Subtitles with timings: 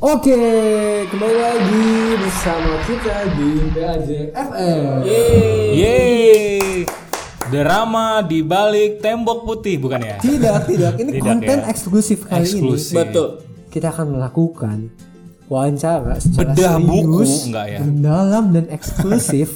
[0.00, 0.34] Oke,
[1.06, 1.86] kembali lagi
[2.18, 4.82] bersama kita di PAJ FM.
[5.70, 6.82] Yeay.
[7.54, 10.18] Drama di balik tembok putih bukan ya?
[10.18, 10.92] Tidak, tidak.
[10.98, 11.70] Ini Tidak, konten ya.
[11.70, 12.90] eksklusif kali Eksklusif.
[12.90, 12.98] ini.
[12.98, 13.28] Betul.
[13.70, 14.78] Kita akan melakukan
[15.46, 17.78] wawancara secara Bedah buku, serius, enggak ya?
[17.78, 19.54] mendalam dan eksklusif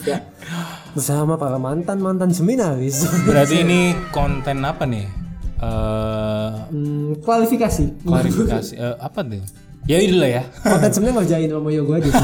[0.95, 3.03] bersama para mantan mantan seminaris.
[3.27, 3.81] Berarti ini
[4.15, 5.24] konten apa nih?
[5.65, 7.85] Eh Hmm, kualifikasi.
[8.03, 9.41] klarifikasi eh, apa tuh?
[9.85, 10.43] Ya udah lah ya.
[10.61, 12.09] Konten sebenarnya ngerjain Romo Yogo aja.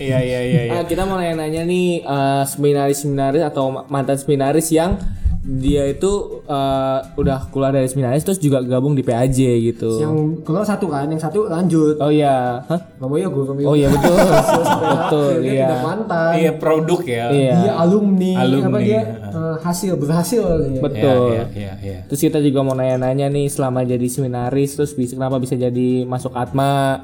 [0.00, 0.72] Iya iya iya iya.
[0.72, 4.96] Ah, kita mau nanya-nanya nih eh, seminaris-seminaris atau ma- mantan seminaris yang
[5.40, 9.38] dia itu eh, udah keluar dari seminaris terus juga gabung di PAJ
[9.72, 9.96] gitu.
[9.96, 11.96] yang keluar satu kan, yang satu lanjut.
[11.96, 12.80] Oh iya, Hah?
[13.00, 13.72] Yogo, Romo Yogo.
[13.72, 14.16] Oh iya betul.
[14.92, 15.64] betul, Dia iya.
[15.64, 16.32] tidak mantan.
[16.36, 17.26] Iya produk ya.
[17.32, 17.54] Iya.
[17.56, 19.02] Dia alumni, apa Alumni, dia ya.
[19.32, 20.68] eh, hasil berhasil ya.
[20.68, 21.24] Iya Betul.
[21.32, 21.98] iya iya iya.
[22.04, 26.36] Terus kita juga mau nanya-nanya nih selama jadi seminaris terus bisa kenapa bisa jadi masuk
[26.36, 27.00] Atma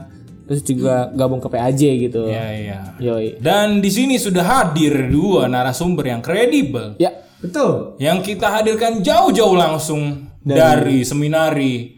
[0.47, 2.29] terus juga gabung ke PAJ gitu.
[2.29, 2.79] Iya iya.
[3.01, 3.41] Yoi.
[3.41, 7.26] Dan di sini sudah hadir dua narasumber yang kredibel Ya.
[7.37, 8.01] Betul.
[8.01, 11.97] yang kita hadirkan jauh-jauh langsung dari, seminari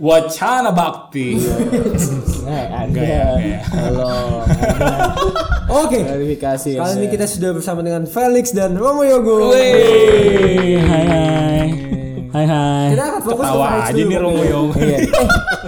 [0.00, 1.36] Wacana Bakti.
[2.50, 2.82] Eh, ada.
[2.82, 3.58] ya, enggak ya.
[3.78, 4.42] Halo.
[5.86, 6.02] Oke.
[6.02, 6.82] Klarifikasi.
[6.82, 9.54] Kali ini kita sudah bersama dengan Felix dan Romo Yogo.
[9.54, 10.82] Wey.
[10.82, 11.66] Hai hai.
[12.32, 12.86] Hai hai.
[12.90, 14.10] Kita akan fokus ke Tawa Felix aja dulu.
[14.10, 14.74] nih Romo Yogo.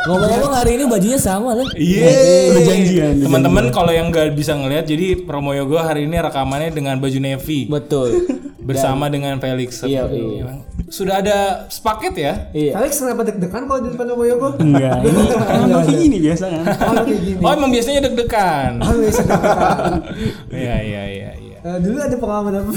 [0.02, 1.68] Eh, ngomong-ngomong hari ini bajunya sama kan?
[1.78, 2.10] Iya.
[2.50, 3.14] Udah janjian.
[3.22, 7.70] Teman-teman kalau yang nggak bisa ngelihat, jadi Romo Yogo hari ini rekamannya dengan baju navy
[7.70, 8.26] Betul.
[8.62, 9.82] Bersama dengan Felix.
[9.82, 10.62] Iya, iya.
[10.86, 12.32] Sudah ada sepaket ya?
[12.50, 12.72] Iya.
[12.74, 14.48] Felix kenapa deg-degan kalau di depan Romo Yogo?
[14.56, 15.20] Enggak, ini
[15.66, 16.64] emang kayak gini biasa kan.
[16.64, 17.40] Oh, kayak gini.
[17.40, 18.72] Oh emang biasanya deg-degan.
[18.78, 19.92] Oh, deg-degan.
[20.52, 21.56] Iya iya iya iya.
[21.62, 22.72] Eh, dulu ada pengalaman apa?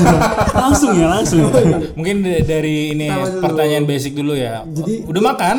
[0.64, 1.44] Langsung ya, langsung.
[1.92, 4.64] Mungkin d- dari ini pertanyaan basic dulu ya.
[4.64, 5.56] Jadi- udah makan?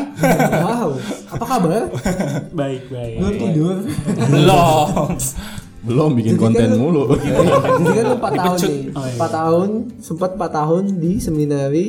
[0.57, 0.89] wow.
[1.29, 1.81] Apa kabar?
[2.51, 3.15] baik, baik.
[3.21, 3.75] Belum tidur.
[4.33, 5.13] Belum.
[5.85, 7.03] Belum bikin Jadi konten kan- mulu.
[7.13, 7.29] Jadi
[7.93, 8.81] kan lu 4 tahun nih.
[9.15, 9.69] 4 tahun,
[9.99, 11.85] sempat 4 tahun di seminari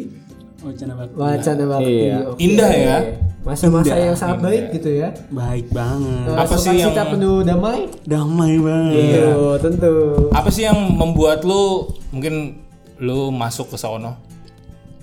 [0.56, 1.14] Wacana bakti.
[1.14, 1.94] Wacana Bakti.
[1.94, 2.16] Iya.
[2.26, 2.38] Oke.
[2.42, 2.96] Indah ya.
[3.40, 5.14] Masa-masa yang sangat baik gitu ya.
[5.30, 6.26] Baik banget.
[6.26, 7.86] Eh, Apa sih yang- penuh damai?
[8.02, 8.98] Damai banget.
[8.98, 9.94] Tentu, tentu.
[10.34, 12.58] Apa sih yang membuat lu mungkin
[12.98, 14.18] lu masuk ke sono?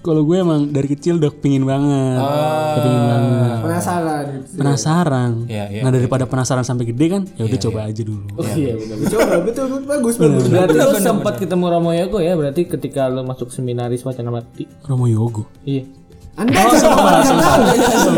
[0.03, 2.19] Kalau gue emang dari kecil udah pingin banget.
[2.19, 2.75] Ah.
[2.75, 3.58] Kepingin banget.
[3.64, 4.47] Penasaran gitu.
[4.59, 5.31] Penasaran.
[5.47, 8.28] Iya, iya, nah daripada penasaran sampai gede kan, ya udah coba aja dulu.
[8.44, 8.96] Iya, benar.
[9.08, 10.44] Coba betul, betul bagus bagus.
[10.52, 12.36] Berarti lu sempat ketemu Romo Yogo ya?
[12.36, 14.68] Berarti ketika lu masuk seminaris Wacana Bakti.
[14.84, 15.47] Romo Yogo.
[15.64, 15.88] Iya.
[16.34, 17.14] Anda jangan sampai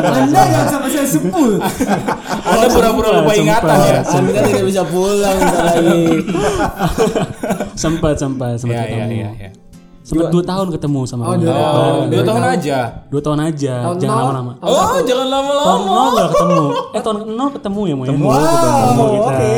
[0.07, 1.59] Anda jangan sampai saya sebut.
[2.49, 3.99] Ada pura-pura lupa ingatan ya.
[4.07, 6.23] Anda tidak bisa pulang lagi.
[7.83, 9.64] sempat, sempat, sempat Iya iya ketemu.
[10.05, 10.07] Iya.
[10.07, 10.11] iya.
[10.21, 11.41] Sempat dua tahun ketemu sama Romo.
[11.41, 12.77] dua Oh, dua tahun aja.
[13.09, 14.51] Dua tahun aja, Tahun jangan lama-lama.
[14.61, 15.81] Oh, jangan Tahun lama-lama.
[15.81, 16.63] nol gak ketemu.
[16.93, 18.11] Eh tahun nol ketemu ya mau ya?
[18.15, 19.25] Wow, kita.
[19.25, 19.55] oke.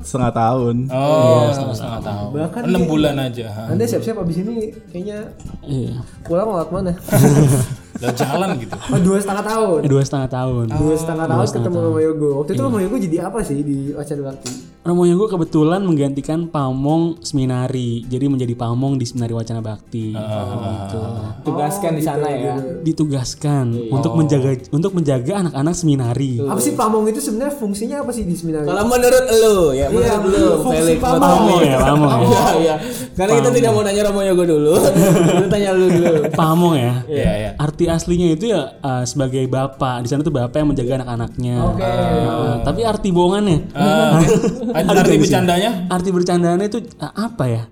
[0.00, 0.74] Setengah tahun.
[0.88, 2.28] Oh, setengah tahun.
[2.32, 3.46] Bahkan Enam bulan aja.
[3.50, 3.62] ha.
[3.68, 4.54] Anda siap-siap abis ini
[4.88, 5.18] kayaknya
[5.60, 5.92] Iya.
[6.22, 6.92] pulang lewat mana?
[7.96, 8.76] Udah jalan gitu.
[8.76, 9.80] Oh, dua setengah tahun.
[9.88, 10.64] Dua setengah tahun.
[10.76, 12.28] Dua setengah tahun ketemu Romo Yogo.
[12.42, 14.50] Waktu itu Romo Yogo jadi apa sih di Wacana Bakti?
[14.86, 20.14] Romo Yogo kebetulan menggantikan Pamong Seminari, jadi menjadi Pamong di Seminari Wacana Bakti.
[20.14, 21.00] Gitu.
[21.42, 22.54] Tugaskan di sana ya.
[22.86, 26.38] Ditugaskan untuk menjaga untuk menjaga anak-anak seminari.
[26.38, 28.62] Apa sih pamong itu sebenarnya fungsinya apa sih di seminari?
[28.62, 31.22] Kalau menurut lu ya, Iya, menurut lu fungsi Felix pamong.
[31.22, 32.18] Pamong ya, Pamong ya.
[32.22, 32.74] Iya, iya.
[33.18, 34.74] Karena kita tidak mau nanya Romo Yogo dulu.
[35.26, 36.12] Kita tanya lu dulu.
[36.30, 36.94] Pamong ya.
[37.10, 37.50] Iya iya.
[37.58, 40.02] Arti aslinya itu ya uh, sebagai bapak.
[40.04, 41.56] Di sana tuh bapak yang menjaga anak-anaknya.
[41.62, 41.82] Oke.
[41.86, 44.18] Uh, tapi arti bohongannya, Ah,
[45.02, 45.86] arti bercandanya?
[45.88, 47.62] arti bercandaannya itu uh, apa ya?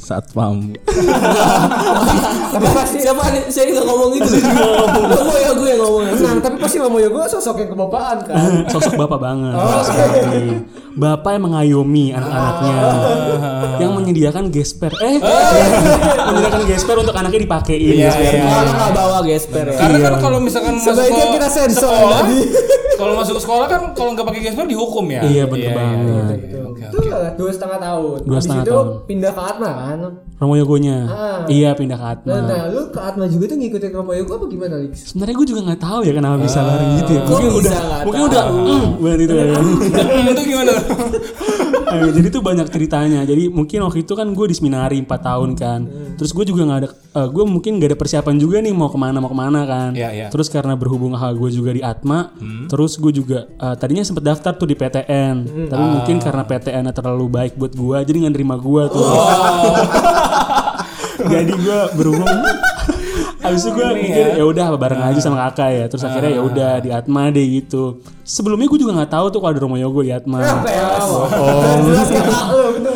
[0.00, 0.72] Satpam.
[2.50, 3.42] Tapi pasti siapa nih?
[3.52, 4.32] Saya nggak ngomong itu.
[4.96, 6.02] Romo Yogo yang ngomong.
[6.16, 8.64] Tenang, tapi pasti Romo Yogo sosok yang kebapaan kan?
[8.72, 9.54] Sosok bapak banget.
[9.54, 9.84] Oh.
[10.90, 12.76] Bapak yang mengayomi anak-anaknya,
[13.78, 14.90] yang menyediakan gesper.
[14.98, 15.22] Eh,
[16.26, 17.94] menyediakan gesper untuk anaknya dipakein.
[17.94, 18.42] Iya, iya.
[18.50, 19.78] Kalau nggak bawa gesper ya.
[19.78, 22.24] Karena kan kalau misalkan masuk Sebaiknya kita sensor
[23.00, 25.22] kalau masuk ke sekolah kan kalau nggak pakai gesper dihukum ya.
[25.24, 26.38] Iya, bener banget.
[26.82, 28.18] Lah, dua setengah tahun.
[28.20, 28.86] Dua Habis setengah itu tahun.
[29.04, 29.98] pindah ke Atma kan?
[30.36, 30.98] Romo Yogonya.
[31.04, 31.38] Ah.
[31.46, 32.30] Iya pindah ke Atma.
[32.30, 34.94] Nah, nah, lu ke Atma juga tuh ngikutin Romo Yogo apa gimana, Lix?
[35.06, 37.22] Sebenarnya gue juga nggak tahu ya kenapa bisa lari gitu ya.
[37.22, 39.44] Mungkin udah, mungkin udah, mm, banget itu ya.
[40.26, 40.72] Itu gimana?
[41.90, 43.20] Eh, jadi tuh banyak ceritanya.
[43.22, 45.80] Jadi mungkin waktu itu kan gue di seminari 4 tahun kan.
[45.82, 46.14] Hmm.
[46.14, 48.94] Terus gue juga nggak ada, eh, gue mungkin nggak ada persiapan juga nih mau ke
[48.94, 49.90] mana mau ke mana kan.
[49.92, 50.26] Iya, iya.
[50.30, 52.70] Terus karena berhubung hal gue juga di Atma, Hmm.
[52.70, 55.36] terus gue juga eh, tadinya sempet daftar tuh di PTN.
[55.42, 55.66] Hmm.
[55.66, 55.90] Tapi Ah.
[55.90, 59.02] mungkin karena PTN -nya terlalu baik buat gue, jadi nggak nerima gue tuh.
[59.02, 59.26] Oh.
[61.32, 62.30] jadi gue berhubung
[63.40, 65.84] Habis itu gue mikir ya udah bareng aja sama kakak ya.
[65.88, 68.04] Terus akhirnya ya udah di Atma deh gitu.
[68.20, 70.44] Sebelumnya gue juga nggak tahu tuh kalau ada Romo Yogo di Atma.
[70.44, 71.24] Oh,
[72.04, 72.92] kakak lu bener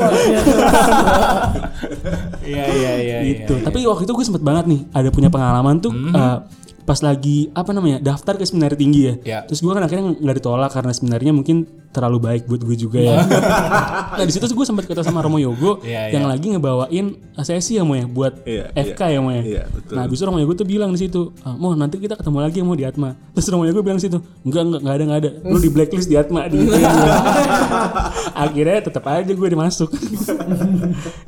[2.44, 3.18] Iya iya iya.
[3.24, 3.56] gitu.
[3.56, 3.64] iya.
[3.64, 6.36] Tapi waktu itu gue sempet banget nih ada punya pengalaman tuh eh,
[6.84, 9.14] pas lagi apa namanya daftar ke seminari tinggi ya.
[9.24, 9.38] Ya.
[9.48, 11.64] Terus gue kan akhirnya nggak ditolak karena seminarnya mungkin
[11.96, 13.24] terlalu baik buat gue juga ya.
[14.20, 16.32] nah di situ gue sempat ketemu sama Romo Yogo Iya, yang iya.
[16.36, 17.06] lagi ngebawain
[17.40, 19.42] sesi ya mau ya buat Iya, FK ya mau ya.
[19.42, 19.94] Iya, betul.
[19.96, 22.76] Nah Romo Yogo tuh bilang di situ, ah, mau nanti kita ketemu lagi ya mau
[22.76, 23.16] di Atma.
[23.32, 25.30] Terus Romo Yogo bilang di situ, enggak enggak enggak ada enggak ada.
[25.48, 26.58] Lu di blacklist di Atma di
[28.44, 29.88] Akhirnya tetap aja gue dimasuk.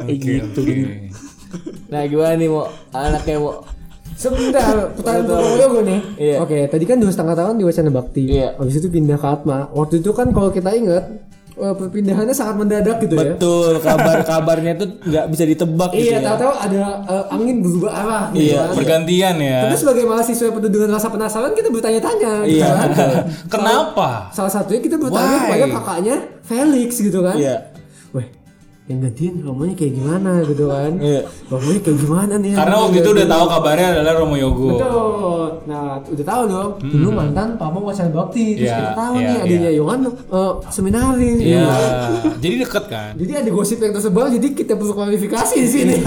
[0.04, 0.60] Kayak gitu.
[0.60, 0.82] Jadi
[1.86, 3.62] Nah gimana nih mau anaknya mau
[4.14, 6.00] Sebentar, pertanyaan Romo Yogo nih.
[6.16, 6.36] Iya.
[6.40, 8.24] Oke, tadi kan dua setengah tahun di Wacana Bakti.
[8.30, 8.54] Iya.
[8.54, 9.66] Habis itu pindah ke Atma.
[9.68, 11.04] Waktu itu kan kalau kita ingat
[11.52, 13.32] eh, perpindahannya sangat mendadak gitu ya.
[13.32, 16.26] betul kabar-kabarnya tuh nggak bisa ditebak gitu Iya, ya.
[16.26, 18.74] tahu-tahu ada eh, angin berubah arah gitu Iya, kan.
[18.76, 19.58] Bergantian ya.
[19.64, 22.90] Tapi sebagai mahasiswa yang penuh dengan rasa penasaran kita bertanya-tanya gitu Iya, kan.
[23.48, 24.08] Kenapa?
[24.30, 25.42] Salah satunya kita bertanya Why?
[25.44, 27.36] kepada kakaknya Felix gitu kan.
[27.36, 27.56] Iya.
[28.86, 30.92] Yang gantiin Romonya kayak gimana gitu kan.
[31.02, 31.20] Iya.
[31.50, 32.52] Romonya kayak gimana nih.
[32.54, 33.34] Karena waktu itu udah gitu.
[33.34, 34.68] tahu kabarnya adalah Romo Yogo.
[34.78, 35.46] Betul.
[35.66, 36.70] Nah, udah tahu dong.
[36.86, 38.46] Dulu mantan Pamo Wacana Bakti.
[38.54, 39.78] Terus Iya, kita tahu iya, nih adanya iya.
[39.82, 41.38] Yohan eh, seminaris.
[41.42, 41.66] Iya.
[42.38, 43.12] Jadi deket kan.
[43.18, 45.96] Jadi ada gosip yang tersebar, jadi kita perlu klarifikasi di sini.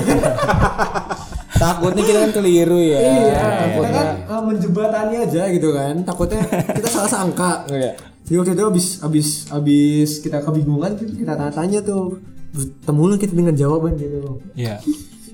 [1.59, 2.99] Takutnya kita kan keliru ya.
[3.03, 3.91] iya, kita Takutnya.
[3.91, 5.93] kan uh, menjebatani aja gitu kan.
[6.07, 6.39] Takutnya
[6.79, 7.67] kita salah sangka.
[7.67, 7.99] Iya.
[8.23, 13.53] Jadi waktu itu abis abis abis kita kebingungan kita tanya-tanya tuh bertemu lu kita dengan
[13.53, 14.41] jawaban gitu.
[14.53, 14.81] Iya.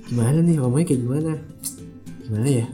[0.05, 1.31] Gimana nih ngomongnya kayak gimana?
[2.21, 2.65] Gimana ya?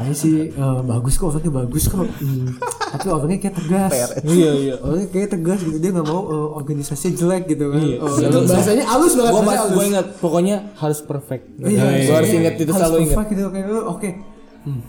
[0.00, 2.04] Kayaknya sih eh, bagus kok orangnya bagus kok.
[2.04, 2.56] Hmm,
[2.90, 3.92] Tapi orangnya kayak tegas.
[4.24, 4.74] Iya iya.
[4.80, 7.80] Orangnya kayak tegas gitu dia nggak mau eh, organisasinya jelek gitu kan.
[7.80, 7.96] Iya.
[8.00, 9.32] Oh, itu bahasanya halus banget.
[9.32, 11.44] Gua bahasanya mas, gua ingat pokoknya harus perfect.
[11.58, 13.08] Iya, Gua harus ingat itu Harus selalu ingat.
[13.12, 14.10] perfect gitu kayak lu, Oke.
[14.60, 14.82] Hmm.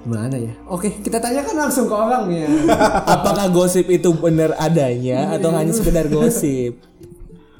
[0.00, 0.52] Gimana ya?
[0.64, 2.48] Oke, kita tanyakan langsung ke orang ya.
[3.14, 6.74] Apakah gosip itu benar adanya atau hanya sekedar gosip?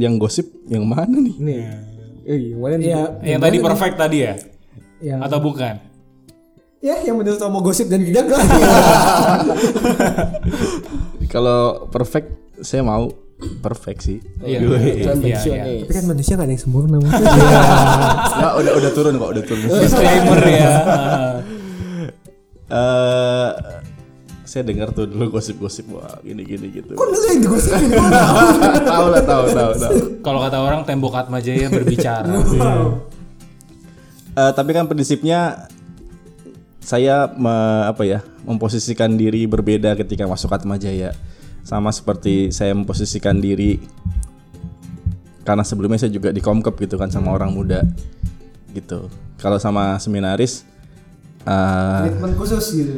[0.00, 1.36] Yang gosip yang mana nih?
[1.36, 1.60] Nih.
[2.24, 2.86] Eh, gimana nih?
[2.88, 3.02] Iya.
[3.20, 4.34] Yang tadi perfect tadi ya?
[5.04, 5.16] Ya.
[5.20, 5.76] Atau bukan?
[6.80, 8.40] Ya, yang menurut mau gosip dan tidak kan.
[11.32, 12.32] Kalau perfect
[12.64, 13.12] saya mau
[13.60, 14.18] perfect sih.
[14.40, 14.58] Iya.
[14.64, 14.78] Gue.
[14.80, 15.84] Iya, iya.
[15.84, 16.96] Tapi kan manusia gak ada yang sempurna.
[16.96, 17.12] Mas.
[17.12, 19.64] Nggak, udah udah turun kok, udah turun.
[19.68, 20.72] Disclaimer ya.
[22.70, 23.79] Eh
[24.50, 26.98] saya dengar tuh dulu gosip-gosip wah gini gini gitu.
[26.98, 28.02] Kok lu yang digosipin?
[28.82, 29.94] tahu lah, tahu, tahu, tahu.
[30.26, 32.26] Kalau kata orang tembok Atma Jaya berbicara.
[34.30, 35.66] Eh, tapi kan prinsipnya
[36.78, 41.18] saya me- apa ya memposisikan diri berbeda ketika masuk Atma Jaya
[41.66, 43.82] sama seperti saya memposisikan diri
[45.42, 47.82] karena sebelumnya saya juga di Komkep gitu kan sama orang muda
[48.70, 49.10] gitu
[49.42, 50.62] kalau sama seminaris
[51.42, 52.96] eh, Treatment khusus gitu.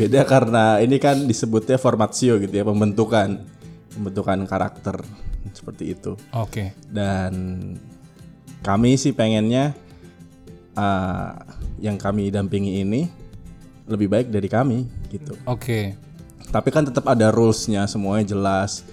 [0.00, 3.44] Beda karena ini kan disebutnya formatio gitu ya pembentukan
[3.92, 5.04] pembentukan karakter
[5.52, 6.72] seperti itu Oke.
[6.88, 7.32] dan
[8.60, 9.72] kami sih pengennya
[10.76, 11.32] uh,
[11.80, 13.08] yang kami dampingi ini
[13.88, 15.34] lebih baik dari kami gitu.
[15.48, 15.96] Oke.
[16.50, 18.86] Tapi kan tetap ada rulesnya semuanya jelas,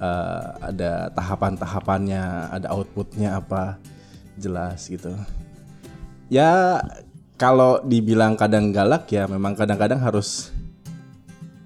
[0.00, 3.78] uh, ada tahapan-tahapannya, ada outputnya apa
[4.40, 5.14] jelas gitu.
[6.32, 6.80] Ya
[7.42, 10.54] kalau dibilang kadang galak ya memang kadang-kadang harus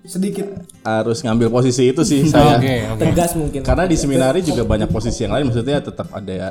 [0.06, 0.46] Sedikit.
[0.80, 2.56] harus ngambil posisi itu sih saya.
[2.56, 3.02] Oke, oke.
[3.04, 3.60] Tegas mungkin.
[3.60, 6.50] Karena di seminari juga banyak posisi yang lain, maksudnya tetap ada ya,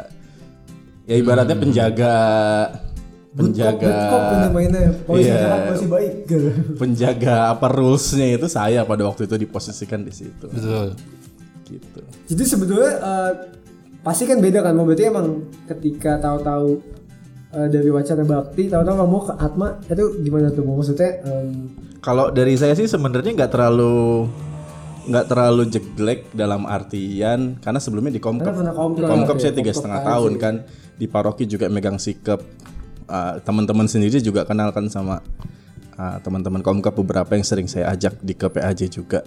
[1.07, 2.15] ya ibaratnya penjaga,
[3.31, 3.95] penjaga?
[5.07, 5.87] Polisi Iya.
[5.87, 6.13] baik.
[6.83, 10.93] Penjaga apa rulesnya itu saya pada waktu itu diposisikan di situ, Betul.
[11.65, 12.01] gitu.
[12.29, 13.31] Jadi sebetulnya eh,
[14.03, 16.83] pasti kan beda kan, mau berarti emang ketika tahu-tahu
[17.53, 20.63] eh, dari wacana bakti, tahu-tahu kamu ke Atma itu gimana tuh?
[20.65, 21.47] Maksudnya em,
[22.01, 24.29] Kalau dari saya sih sebenarnya nggak terlalu
[25.05, 28.53] nggak terlalu jelek dalam artian karena sebelumnya di Komkep,
[28.97, 30.55] Komkep ya, saya tiga setengah tahun kan.
[30.95, 32.39] Di paroki juga megang sikap
[33.05, 35.21] Uh, teman-teman sendiri juga kenal kan sama
[35.93, 36.89] uh, teman-teman Komkep.
[37.05, 39.21] Beberapa yang sering saya ajak di KPAJ juga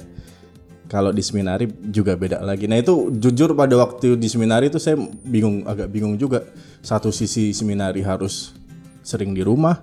[0.89, 2.65] kalau di seminari juga beda lagi.
[2.65, 6.49] Nah itu jujur pada waktu di seminari itu saya bingung agak bingung juga.
[6.81, 8.57] Satu sisi seminari harus
[9.05, 9.77] sering di rumah,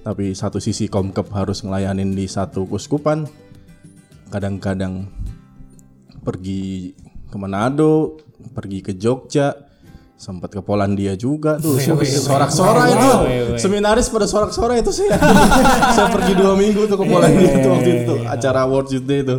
[0.00, 3.28] tapi satu sisi Komkep harus ngelayanin di satu kuskupan.
[4.32, 5.06] Kadang-kadang
[6.24, 6.96] pergi
[7.28, 8.16] ke Manado,
[8.56, 9.65] pergi ke Jogja,
[10.16, 11.76] sempat ke Polandia juga tuh.
[11.76, 13.10] Sorak-sorai itu.
[13.60, 15.20] Seminaris pada sorak-sorai itu saya.
[15.96, 19.36] saya pergi dua minggu tuh ke Polandia itu waktu itu acara World Youth Day itu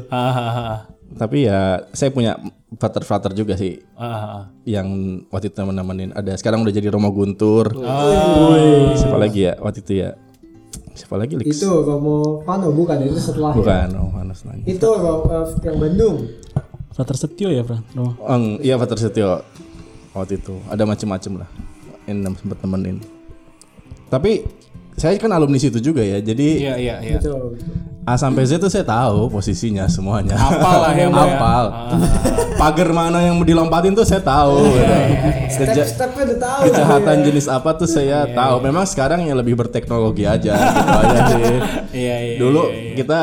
[1.18, 4.44] tapi ya saya punya Flutter-flutter juga sih Ah, ah, ah.
[4.68, 4.88] yang
[5.34, 7.74] waktu itu nemenin ada sekarang udah jadi Romo Guntur.
[8.94, 10.10] Siapa lagi ya waktu itu ya?
[10.94, 11.58] Siapa lagi Lix?
[11.58, 13.58] Itu Romo Pano bukan itu setelah ya.
[13.58, 14.68] Bukan, oh, Hanus lagi.
[14.68, 16.16] Itu eh, yang Bandung.
[16.92, 17.86] Frater Setio ya, Fran?
[17.94, 18.14] Oh.
[18.26, 19.46] Eng, iya Fatar Setio
[20.12, 21.50] waktu itu ada macem-macem lah
[22.04, 22.98] yang nem- sempet nemenin.
[24.08, 24.48] Tapi
[24.94, 27.20] saya kan alumni situ juga ya, jadi Iya iya iya.
[28.02, 30.34] A sampai Z tuh saya tahu posisinya semuanya.
[30.34, 31.08] Hafal lah ya, ya.
[31.12, 31.66] Hafal.
[32.56, 34.64] Pagar mana yang mau dilompatin tuh saya tahu.
[35.50, 36.62] Keja- Step-stepnya udah tahu.
[36.66, 38.64] kejahatan jenis apa tuh saya tahu.
[38.64, 41.44] Memang sekarang yang lebih berteknologi aja gitu aja sih.
[41.94, 42.36] Iya iya.
[42.40, 42.94] Dulu iya, iya.
[42.96, 43.22] kita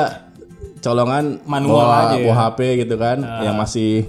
[0.79, 2.23] colongan Manual bawa, aja ya.
[2.23, 4.05] bawa HP gitu kan, yang masih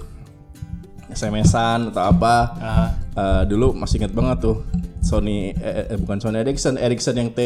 [1.15, 2.35] SMS-an atau apa.
[2.57, 2.87] Ah.
[3.15, 4.67] Eh, dulu masih inget banget tuh
[4.99, 7.39] Sony eh, eh, bukan Sony Ericsson, Ericsson yang T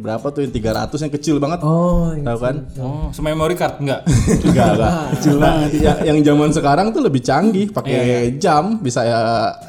[0.00, 1.60] berapa tuh yang 300 yang kecil banget.
[1.62, 2.56] Oh, Tahu kan?
[2.74, 4.02] Oh, memory card enggak?
[4.48, 4.92] Enggak, enggak.
[5.36, 9.20] Nah, ya- yang zaman sekarang tuh lebih canggih, pakai jam bisa ya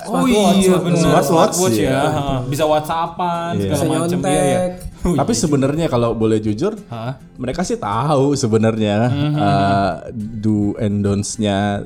[0.07, 1.21] oh iya benar.
[1.21, 1.85] Smartwatch, ya.
[1.85, 2.01] ya.
[2.07, 3.61] Ha, Bisa WhatsAppan Iya.
[3.61, 4.31] segala Bisa macam nyontek.
[4.31, 4.61] iya ya.
[4.97, 7.19] Tapi sebenarnya kalau boleh jujur, Hah?
[7.35, 8.97] mereka sih tahu sebenarnya
[9.35, 11.85] uh, do and don'ts-nya.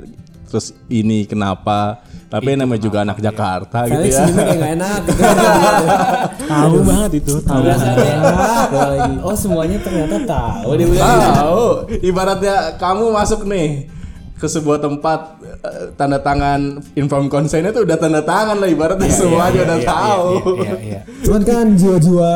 [0.52, 2.04] Terus ini kenapa?
[2.28, 4.24] Tapi namanya juga anak Jakarta gitu Felix ya.
[4.24, 5.22] ini kayak gak enak gitu.
[6.52, 7.64] Tahu banget itu, tahu.
[7.64, 11.20] Apalagi, oh semuanya ternyata tahu dia bilang.
[11.32, 11.68] Tahu.
[12.04, 13.88] Ibaratnya kamu masuk nih
[14.36, 19.60] ke sebuah tempat eh, tanda tangan inform consent itu udah tanda tangan lah ibaratnya semuanya
[19.68, 20.28] udah tahu.
[20.60, 21.02] Iya iya.
[21.24, 22.32] Cuman kan jiwa-jiwa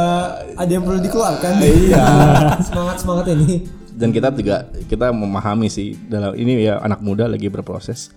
[0.56, 1.54] ada yang perlu dikeluarkan.
[1.60, 2.06] Iya.
[2.68, 3.85] Semangat-semangat ini.
[3.96, 8.12] Dan kita juga kita memahami sih dalam ini ya anak muda lagi berproses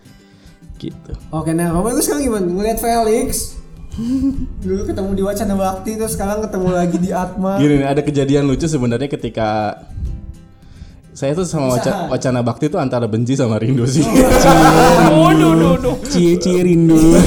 [0.78, 1.14] gitu.
[1.30, 2.46] Oke, nah Romo itu sekarang gimana?
[2.46, 3.58] Ngeliat Felix
[4.62, 8.46] Dulu ketemu di Wacana Bakti Terus sekarang ketemu lagi di Atma Gini nih, ada kejadian
[8.46, 9.74] lucu sebenarnya ketika
[11.18, 14.06] saya tuh sama waca- wacana bakti tuh antara benci sama rindu sih.
[16.14, 16.94] Cie-cie rindu.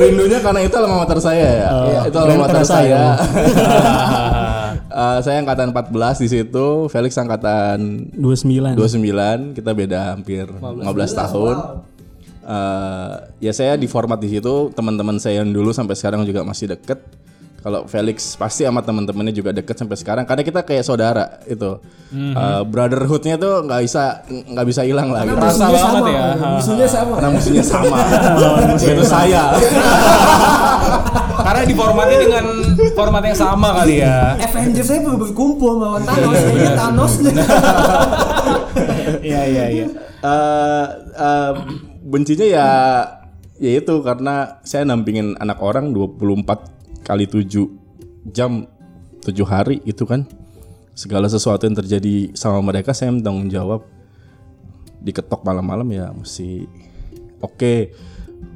[0.00, 1.68] Rindunya karena itu alma mater saya ya.
[1.72, 3.16] Oh, itu alma mater saya.
[3.16, 4.39] saya.
[4.90, 8.74] Eh, saya angkatan 14 di situ, Felix angkatan 29.
[8.74, 11.56] 29, kita beda hampir 15 tahun.
[12.42, 16.74] Eh, ya saya di format di situ, teman-teman saya yang dulu sampai sekarang juga masih
[16.74, 16.98] deket.
[17.60, 21.76] Kalau Felix pasti sama teman-temannya juga deket sampai sekarang karena kita kayak saudara itu.
[22.10, 25.38] Eh, brotherhoodnya tuh nggak bisa nggak bisa hilang lah gitu.
[25.38, 26.26] Rasa Musuhnya banget sama, ya.
[26.56, 27.96] Musuhnya sama Karena musuhnya sama.
[28.96, 29.42] Itu saya.
[31.50, 32.46] Karena diformatnya dengan
[32.94, 34.38] format yang sama kali ya.
[34.38, 36.38] Avengers saya baru berkumpul melawan Thanos.
[36.38, 37.34] Kayaknya Thanos deh
[39.34, 39.86] Iya iya iya.
[40.22, 41.52] eh eh,
[42.06, 42.68] bencinya ya
[43.58, 48.70] ya itu karena saya nampingin anak orang 24 kali 7 jam
[49.26, 50.30] 7 hari itu kan.
[50.94, 53.82] Segala sesuatu yang terjadi sama mereka saya tanggung jawab.
[55.02, 56.70] Diketok malam-malam ya mesti
[57.42, 57.90] oke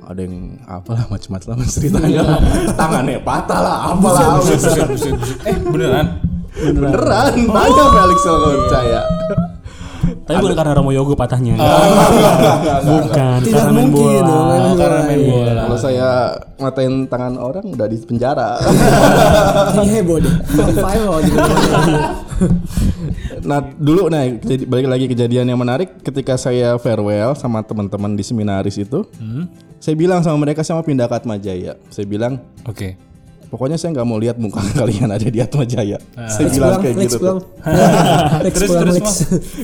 [0.05, 2.21] ada yang apalah macam-macam lah ceritanya.
[2.21, 2.41] Lah.
[2.77, 4.37] tangannya patah lah apalah.
[4.37, 5.15] Buset, buset, buset.
[5.43, 6.07] Eh beneran?
[6.55, 7.33] beneran.
[7.35, 9.01] Tanya Felix kalau percaya.
[10.25, 11.53] Tapi bukan karena Romo Yogo patahnya.
[11.53, 14.25] Oh, bukan, Tidak karena main mungkin bola.
[14.25, 15.53] dong, Oh, karena main bola.
[15.65, 16.09] kalau saya
[16.57, 18.57] ngatain tangan orang udah di penjara.
[19.77, 20.35] Kayaknya heboh deh.
[23.45, 24.25] Nah dulu nah
[24.65, 26.01] balik lagi kejadian yang menarik.
[26.01, 29.05] Ketika saya farewell sama teman-teman di seminaris itu,
[29.85, 31.77] saya bilang sama mereka saya mau pindah ke Atma Jaya.
[31.93, 32.97] Saya bilang Oke.
[33.53, 36.01] pokoknya saya nggak mau lihat muka kalian ada di Atma Jaya.
[36.25, 37.19] saya Lex bilang pulang, kayak Lex gitu.
[37.21, 37.49] pulang tuh.
[38.49, 39.17] Lex Terus, pulang, terus,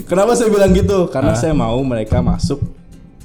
[0.04, 0.98] Kenapa saya bilang gitu?
[1.08, 2.60] Karena saya mau mereka masuk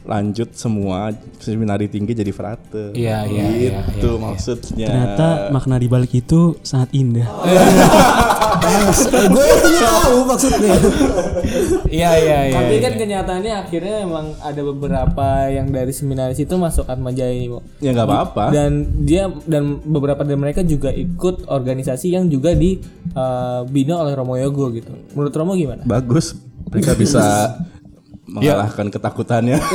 [0.06, 1.10] lanjut semua
[1.42, 2.94] seminari tinggi jadi frate.
[2.94, 4.88] Iya, iya, iya, Gitu maksudnya.
[4.88, 7.28] Ternyata makna di balik itu sangat indah.
[9.36, 10.74] Gue punya tahu maksudnya
[11.86, 12.56] Iya iya iya.
[12.58, 12.84] Tapi iya.
[12.84, 17.94] kan kenyataannya akhirnya emang ada beberapa yang dari seminaris itu masuk Atma Jaya ini, ya
[17.94, 18.46] nggak apa-apa.
[18.50, 24.74] Dan dia dan beberapa dari mereka juga ikut organisasi yang juga dibina oleh Romo Yogo
[24.74, 24.92] gitu.
[25.14, 25.86] Menurut Romo gimana?
[25.86, 26.34] Bagus.
[26.74, 27.24] Mereka bisa
[28.26, 29.58] mengalahkan ketakutannya.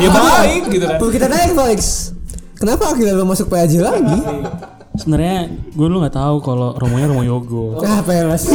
[0.00, 0.96] Ya baik gitu kan.
[0.96, 2.16] Perlu kita tanya ke Felix
[2.60, 4.20] Kenapa akhirnya lo masuk PAJ lagi?
[5.00, 7.80] Sebenarnya gue lu nggak tahu kalau Romonya Romo Yogo.
[7.80, 8.52] Ah, PLS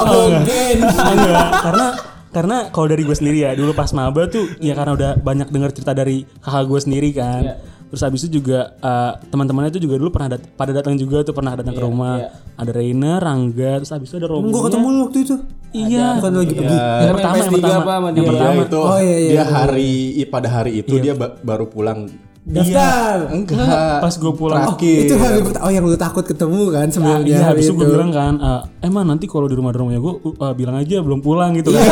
[0.00, 0.76] Mungkin.
[0.88, 1.86] Enggak, karena
[2.32, 5.76] karena kalau dari gue sendiri ya dulu pas maba tuh ya karena udah banyak dengar
[5.76, 7.60] cerita dari kakak gue sendiri kan
[7.92, 11.30] terus habis itu juga eh, teman-temannya itu juga dulu pernah dat- pada datang juga tuh
[11.30, 14.98] pernah datang ke rumah ada Reina Rangga terus habis itu ada Romo Gue ketemu lu
[15.02, 15.36] waktu itu
[15.70, 18.24] iya Bukan lagi pergi yang pertama yang PS3 pertama apa sama yang dia?
[18.26, 19.44] pertama Iya, itu Oh, iya, iya, dia iya.
[19.46, 19.92] hari
[20.26, 22.08] pada hari itu dia ba- baru pulang
[22.42, 23.30] Daftar.
[23.30, 24.02] Enggak.
[24.02, 24.66] Pas gue pulang.
[24.66, 24.98] Terakhir.
[25.00, 25.38] Itu hari.
[25.56, 27.22] Oh yang lu takut ketemu kan sebelumnya.
[27.22, 30.14] Iya, hari habis itu gue bilang kan, eh emang nanti kalau di rumah rumahnya gue
[30.52, 31.86] bilang aja belum pulang gitu kan.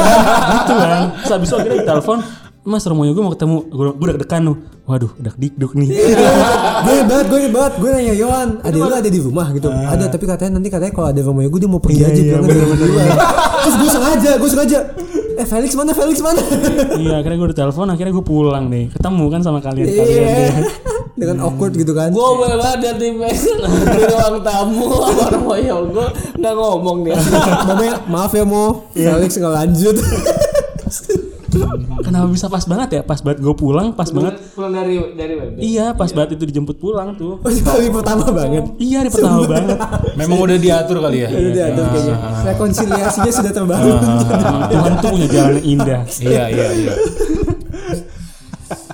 [0.59, 1.03] gitu kan.
[1.17, 2.19] Terus habis itu akhirnya ditelepon,
[2.61, 4.57] Mas rumahnya gue mau ketemu, gue gue udah deg-degan tuh.
[4.85, 5.89] Waduh, udah dikduk nih.
[6.85, 9.73] gue banget, gue banget, gue nanya Yohan, ada lu ada di rumah gitu?
[9.73, 12.35] Ada, tapi katanya nanti katanya kalau ada rumahnya gue dia mau pergi Iya, aja iya,
[12.37, 13.09] dari luar.
[13.65, 14.79] Terus gue sengaja, gue sengaja.
[15.41, 16.43] Eh Felix mana, Felix mana?
[17.01, 18.85] iya, akhirnya gue udah telepon, akhirnya gue pulang nih.
[18.93, 19.85] Ketemu kan sama deh.
[19.89, 20.53] Iya.
[21.21, 22.13] Dengan awkward gitu kan.
[22.13, 26.05] Gue boleh banget dari di ruang tamu sama orang Moyogo
[26.37, 27.17] nggak ngomong dia.
[27.69, 29.97] Mamanya, maaf ya Mo, Felix nggak lanjut.
[32.01, 33.03] Kenapa bisa pas banget ya?
[33.05, 34.41] Pas banget gue pulang, pas banget.
[34.53, 35.51] Pulang dari dari web.
[35.61, 37.39] Iya, pas banget itu dijemput pulang tuh.
[37.41, 38.65] Oh, hari pertama banget.
[38.81, 39.77] Iya, di pertama banget.
[40.17, 41.29] Memang udah diatur kali ya.
[41.29, 42.17] Itu dia tuh kayaknya.
[42.55, 43.99] Rekonsiliasinya sudah terbangun.
[44.01, 46.01] Emang Tuhan tuh punya jalan yang indah.
[46.21, 46.93] Iya iya iya.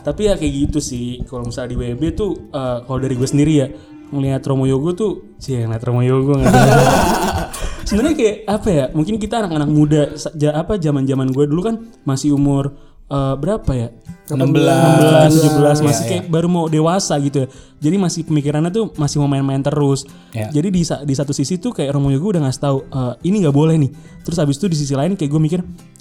[0.06, 1.26] Tapi ya kayak gitu sih.
[1.26, 3.66] Kalau misalnya di WB tuh, eh, kalau dari gue sendiri ya,
[4.14, 6.54] ngelihat Romo Yogo tuh, sih ngeliat Romo Yogo nggak.
[7.86, 8.84] Sebenarnya kayak apa ya?
[8.90, 10.02] Mungkin kita anak-anak muda,
[10.34, 12.74] ja- apa zaman-zaman gue dulu kan masih umur
[13.06, 13.88] eh, berapa ya?
[14.26, 14.42] 16.
[14.50, 17.48] 16, 17 masih Iya, kayak baru mau dewasa gitu ya.
[17.78, 20.02] Jadi masih pemikirannya tuh masih mau main-main terus.
[20.34, 20.50] Iya.
[20.50, 23.54] Jadi di di satu sisi tuh kayak Romo Yogo udah ngasih tahu "Eh, ini nggak
[23.54, 23.90] boleh nih.
[24.20, 25.60] Terus habis itu di sisi lain kayak gue mikir,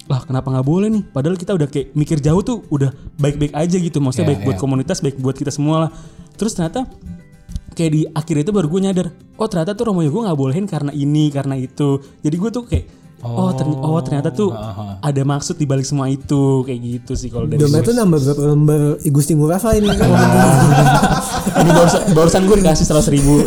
[0.09, 1.03] lah kenapa nggak boleh nih?
[1.05, 4.01] Padahal kita udah kayak mikir jauh tuh udah baik-baik aja gitu.
[4.01, 4.63] Maksudnya Iya, baik buat iya.
[4.65, 5.89] komunitas, baik buat kita semua lah.
[6.33, 6.89] Terus ternyata
[7.75, 10.89] kayak di akhir itu baru gue nyadar, oh ternyata tuh Romo Yogo nggak bolehin karena
[10.89, 11.99] ini, karena itu.
[12.19, 14.53] Jadi gue tuh kayak Oh, terny- oh ternyata tuh
[15.01, 17.87] ada maksud di balik semua itu kayak gitu sih kalau dari Dompet gue.
[17.89, 19.89] tuh nambah berapa lembar Igusti Ngurafa ini.
[21.57, 23.41] Ini barusan, barusan gue dikasih seratus ribu.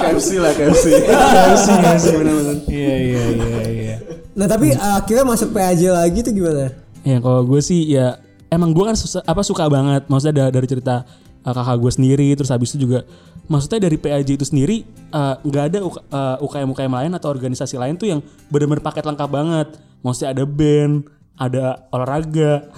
[0.00, 0.84] KFC lah KFC.
[1.06, 2.56] Kasih, kasih benar-benar.
[2.66, 3.96] Iya iya iya iya.
[4.32, 6.72] Nah tapi akhirnya masuk PAJ lagi tuh gimana?
[7.02, 8.18] Ya kalau gue sih ya
[8.48, 11.06] emang gue kan susah, apa suka banget maksudnya da- dari cerita
[11.44, 13.04] uh, kakak gue sendiri terus habis itu juga
[13.50, 17.74] maksudnya dari PAJ itu sendiri uh, nggak ada UK, uh, UKM UKM lain atau organisasi
[17.76, 19.68] lain tuh yang benar-benar paket lengkap banget.
[20.00, 20.94] Maksudnya ada band,
[21.36, 22.70] ada olahraga,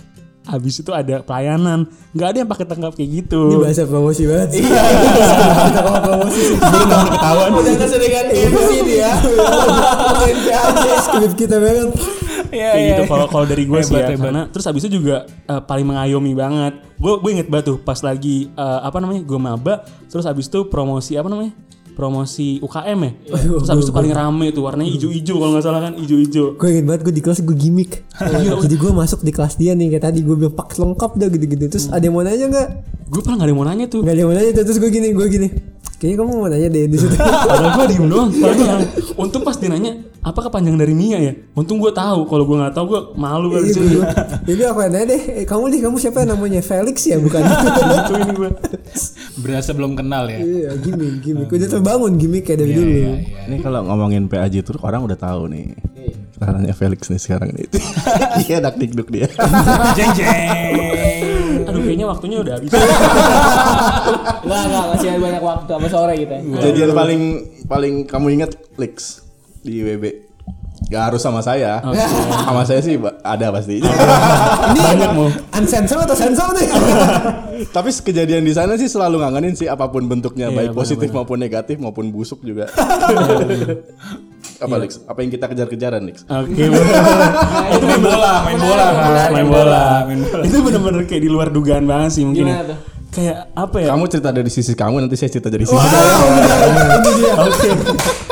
[0.43, 1.87] habis itu ada pelayanan,
[2.17, 3.43] nggak ada yang paket lengkap kayak gitu.
[3.47, 4.49] Ini bahasa promosi banget.
[4.59, 4.83] Iya.
[5.71, 6.57] Kita kalau promosi sih.
[6.59, 7.51] ketahuan.
[7.53, 8.27] Udah keseringan
[8.73, 9.13] sih dia.
[9.23, 10.83] Ngomongin PAJ.
[11.05, 12.22] Skrip kita banget.
[12.53, 12.93] Iya kayak iya.
[12.93, 14.21] gitu kalau kalau dari gue sih ya hebat.
[14.21, 17.97] karena terus habis itu juga eh, paling mengayomi banget gue gue inget banget tuh pas
[18.05, 19.75] lagi eh, apa namanya gue maba
[20.13, 21.57] terus habis itu promosi apa namanya
[21.93, 25.93] promosi UKM ya terus habis itu paling rame tuh warnanya hijau-hijau kalau nggak salah kan
[25.97, 28.01] hijau-hijau Gue inget banget gue di kelas gue gimmick.
[28.65, 31.65] Jadi gue masuk di kelas dia nih kayak tadi gue bilang paket lengkap dah gitu-gitu.
[31.69, 32.69] Terus ada yang mau nanya nggak?
[33.13, 34.63] gue pernah nggak ada yang mau nanya tuh Gak ada yang mau nanya tuh.
[34.65, 35.49] terus gue gini gue gini.
[36.03, 37.15] Kayaknya kamu mau nanya deh di situ.
[37.47, 38.87] padahal gue diem doang padahal gue nanya.
[39.15, 42.71] untung pas dia nanya apa kepanjang dari Mia ya untung gue tahu kalau gue nggak
[42.73, 44.11] tahu gue malu kan di Iya, situ gua-
[44.43, 47.39] Jadi aku nanya deh, eh, kamu nih kamu siapa namanya Felix ya bukan?
[47.95, 48.51] gitu ini gue
[49.39, 50.39] Berasa belum kenal ya.
[50.39, 51.49] Iya gimmick gimmick.
[51.49, 52.83] Udah terbangun gimmick kayak dari dulu.
[52.85, 53.41] Iya iya.
[53.47, 55.71] Ini kalau ngomongin PAJ itu orang udah tahu nih.
[56.35, 57.71] Caranya Felix nih sekarang nih.
[58.43, 59.31] Iya dak dikduk dia.
[59.95, 61.32] Jeng jeng.
[61.93, 62.73] Kayaknya waktunya udah habis
[64.43, 66.37] Enggak enggak masih ada banyak waktu sama sore kita.
[66.41, 67.23] Kejadian paling
[67.69, 69.21] paling kamu ingat Lex
[69.61, 70.33] di WB.
[70.89, 71.85] Gak harus sama saya.
[72.49, 73.79] Sama saya sih ada pasti.
[74.73, 75.29] Ini banyak mau.
[75.55, 76.69] Unsensor atau sensor nih?
[77.77, 81.09] Tapi kejadian di sana sih selalu ngangenin sih apa pun bentuknya, Iya, baik benar, positif
[81.15, 82.67] maupun negatif maupun busuk juga.
[84.63, 84.93] Apa Lex?
[85.03, 86.17] Apa yang kita kejar-kejaran Lex?
[86.25, 86.63] oke
[87.73, 89.31] Itu main bola, main bola kan.
[89.31, 89.83] main bola.
[90.41, 92.71] itu bener-bener kayak di luar dugaan banget sih mungkin Gimana ya.
[92.71, 92.79] tuh?
[93.13, 96.17] Kayak apa ya Kamu cerita dari sisi kamu, nanti saya cerita dari sisi saya.
[96.97, 97.35] ini dia.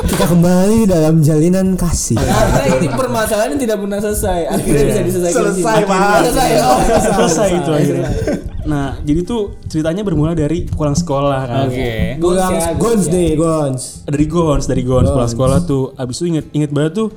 [0.08, 2.16] Kita kembali dalam jalinan kasih.
[2.16, 4.40] Karena ini permasalahan yang tidak pernah selesai.
[4.48, 5.42] Akhirnya bisa diselesaikan.
[5.52, 6.00] Selesai, Pak.
[6.24, 6.50] Selesai.
[6.64, 6.80] Oh.
[7.20, 8.10] selesai itu akhirnya
[8.60, 12.20] nah jadi tuh ceritanya bermula dari pulang sekolah kan Oke.
[12.20, 13.12] Pulang ya, Gons ya.
[13.12, 13.82] deh Gons.
[14.04, 17.08] dari Gons dari Gons pulang sekolah tuh abis itu inget inget banget tuh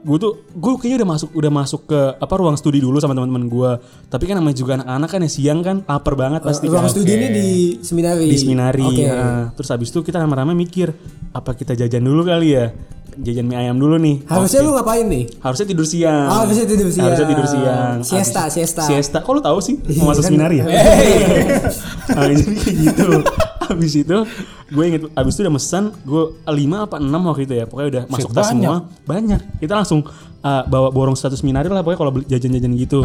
[0.00, 3.44] gue tuh gue kayaknya udah masuk udah masuk ke apa ruang studi dulu sama teman-teman
[3.44, 3.70] gue
[4.06, 6.90] tapi kan namanya juga anak-anak kan ya siang kan lapar banget pasti Ruang kan.
[6.90, 8.26] studi ini di seminari.
[8.26, 9.04] di seminari Oke.
[9.04, 10.90] Nah, terus abis itu kita rame-rame mikir
[11.30, 12.72] apa kita jajan dulu kali ya?
[13.12, 14.22] Jajan mie ayam dulu nih.
[14.24, 15.24] Harusnya lu ngapain nih?
[15.38, 16.24] harusnya tidur siang.
[16.26, 17.04] Oh, harusnya tidur siang.
[17.06, 17.96] harusnya tidur siang.
[18.00, 18.82] Siesta, Abis- siesta.
[18.82, 19.18] siesta.
[19.20, 20.64] Kok lu tahu sih mau masuk seminari ya?
[22.10, 23.06] Nah, jadi kayak gitu
[23.74, 24.18] abis itu
[24.70, 28.02] gue inget abis itu udah pesan gue lima apa enam waktu itu ya pokoknya udah
[28.10, 28.90] masuk tas semua.
[29.06, 29.40] Banyak.
[29.62, 30.06] Kita langsung
[30.42, 33.00] uh, bawa borong satu seminari lah pokoknya kalau beli jajan-jajan gitu.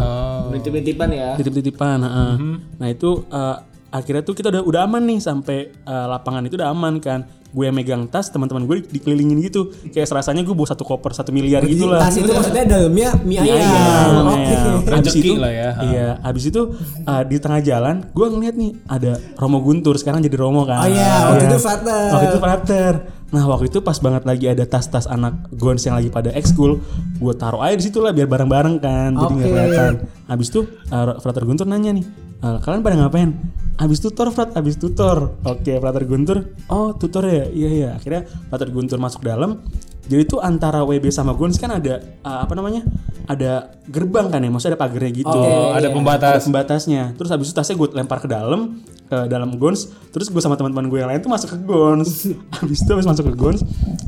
[0.52, 1.28] Titip-titipan ya.
[1.38, 2.32] titip-titipan heeh.
[2.76, 3.56] nah itu uh,
[3.92, 7.24] akhirnya tuh kita udah udah aman nih sampai uh, lapangan itu udah aman kan
[7.56, 11.08] gue yang megang tas teman-teman gue di- dikelilingin gitu kayak serasanya gue bawa satu koper
[11.10, 13.56] satu miliar Jadi gitu lah tas itu maksudnya dalamnya mie ayam.
[13.56, 14.76] Ayam.
[14.84, 15.70] Habis Rezeki itu, lah ya.
[15.82, 16.60] Iya, habis itu
[17.02, 20.84] uh, di tengah jalan gue ngeliat nih ada Romo Guntur sekarang jadi Romo kan.
[20.84, 21.48] Oh iya, waktu Iya.
[21.48, 22.08] itu frater.
[22.12, 22.92] Waktu itu frater.
[23.26, 26.78] Nah waktu itu pas banget lagi ada tas-tas anak gons yang lagi pada ekskul,
[27.16, 29.50] gue taruh aja di situ lah biar bareng-bareng kan, jadi nggak Oke.
[29.50, 29.92] kelihatan.
[30.26, 32.06] Habis itu uh, frater Guntur nanya nih,
[32.38, 33.34] "Eh, kalian pada ngapain?
[33.76, 35.36] Habis tutor frat, habis tutor.
[35.44, 37.90] Oke, frater Guntur, oh tutor ya, iya iya.
[38.00, 39.60] Akhirnya frater Guntur masuk dalam.
[40.06, 42.86] Jadi tuh antara WB sama Gons kan ada uh, apa namanya?
[43.26, 45.34] Ada gerbang kan ya, maksudnya ada pagarnya gitu.
[45.34, 46.40] Oh, ada pembatas.
[46.40, 47.02] Ada pembatasnya.
[47.18, 49.90] Terus habis itu tasnya gue lempar ke dalam ke dalam Gons.
[50.14, 52.30] Terus gue sama teman-teman gue yang lain tuh masuk ke Gons.
[52.62, 53.60] habis itu habis masuk ke Gons.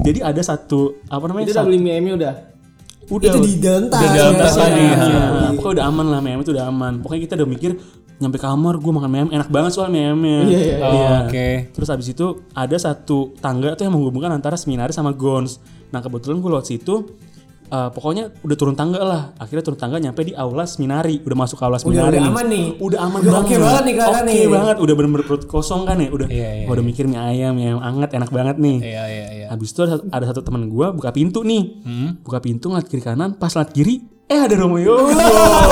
[0.07, 1.51] Jadi ada satu apa namanya?
[1.51, 2.35] Itu udah satu- beli mie ayamnya udah.
[3.09, 4.01] udah Itu di dalam tas.
[4.01, 4.67] Di dalam tas ya.
[4.71, 4.97] Iya.
[5.59, 6.93] pokoknya udah aman lah meme itu udah aman.
[7.03, 7.71] Pokoknya kita udah mikir
[8.19, 10.51] nyampe kamar gue makan meme enak banget soal meme.
[10.51, 11.11] Iya, iya, iya.
[11.27, 11.49] Oke.
[11.71, 15.63] Terus habis itu ada satu tangga tuh yang menghubungkan antara seminaris sama Gons.
[15.95, 17.07] Nah kebetulan gue lewat situ.
[17.69, 19.23] Eh, pokoknya udah turun tangga lah.
[19.37, 21.21] Akhirnya turun tangga nyampe di aula seminari.
[21.21, 22.17] Udah masuk aula seminari.
[22.17, 22.67] udah aman nih.
[22.79, 23.47] Udah aman Udah banget.
[23.47, 24.47] oke banget nih kakak Oke nih.
[24.49, 24.77] banget.
[24.79, 26.09] Udah bener-bener perut kosong kan ya.
[26.09, 26.27] Udah.
[26.27, 28.77] Iya, iya, wah, udah mikir mie ayam, mie ayam anget enak banget nih.
[28.81, 29.47] Iya iya iya.
[29.49, 31.63] Habis itu ada, ada satu teman gua buka pintu nih.
[31.85, 32.11] Hmm?
[32.21, 35.09] Buka pintu ngeliat kiri kanan, pas ngeliat kiri, eh ada Romo Yogo.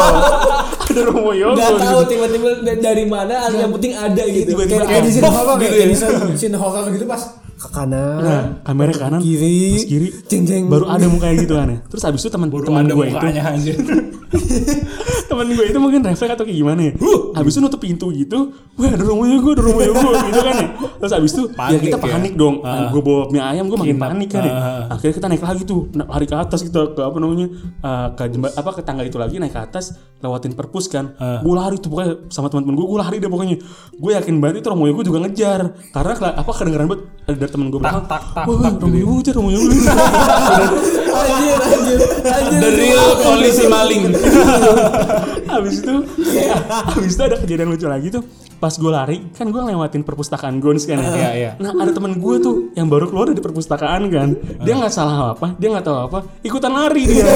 [0.88, 1.56] ada Romo Yogo.
[1.56, 2.10] Gak tahu gitu.
[2.14, 4.54] tiba-tiba da- dari mana, yang penting ada gitu.
[4.54, 5.86] Tiba-tiba Kayak di sini horor gitu ya.
[5.86, 5.96] di
[6.36, 7.22] sini- gitu pas
[7.56, 8.18] ke kanan.
[8.20, 9.72] Nah, kamera ke kanan, Kiri.
[9.72, 10.62] terus kiri, Jeng, jeng.
[10.68, 11.78] baru ada mukanya gitu kan ya.
[11.86, 13.16] Terus habis itu teman teman gue itu,
[15.30, 16.92] teman gue itu mungkin refleks atau kayak gimana ya.
[17.32, 20.66] Habis itu nutup pintu gitu, wah ada Romo Yogo, ada Romo Yogo gitu kan ya.
[21.00, 22.12] Terus habis itu ya Panik kita ya.
[22.12, 22.54] panik dong.
[22.62, 24.52] gue bawa mie ayam, gue makin Kita- panik kan ya.
[24.52, 24.92] ah.
[24.92, 27.46] Akhirnya kita naik lagi tuh, lari ke atas kita ke apa namanya
[27.80, 31.12] eh, ke jembat apa ke tangga itu lagi naik ke atas lewatin perpus kan.
[31.40, 33.56] Gue lari tuh pokoknya sama teman-teman gue, gue lari deh pokoknya.
[33.96, 37.70] Gue yakin banget itu Romo Yogo juga ngejar karena apa kedengeran banget ada dari temen
[37.70, 38.04] gue belakang.
[38.10, 39.70] tak, tak, tak, Yogo aja, Romo Yogo.
[39.70, 42.58] Anjir, anjir, anjir.
[42.58, 44.02] The real polisi maling.
[45.56, 45.94] habis itu
[46.68, 48.22] habis itu ada kejadian lucu lagi tuh
[48.56, 51.50] pas gue lari kan gue ngelewatin perpustakaan Gons kan ya Iya, iya.
[51.60, 54.32] nah ada temen gue tuh yang baru keluar dari perpustakaan kan
[54.64, 57.24] dia nggak salah apa dia nggak tahu apa ikutan lari dia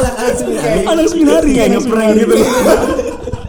[0.00, 0.82] Anak-anak seminari.
[0.86, 2.34] anak seminari kayak ngeprank gitu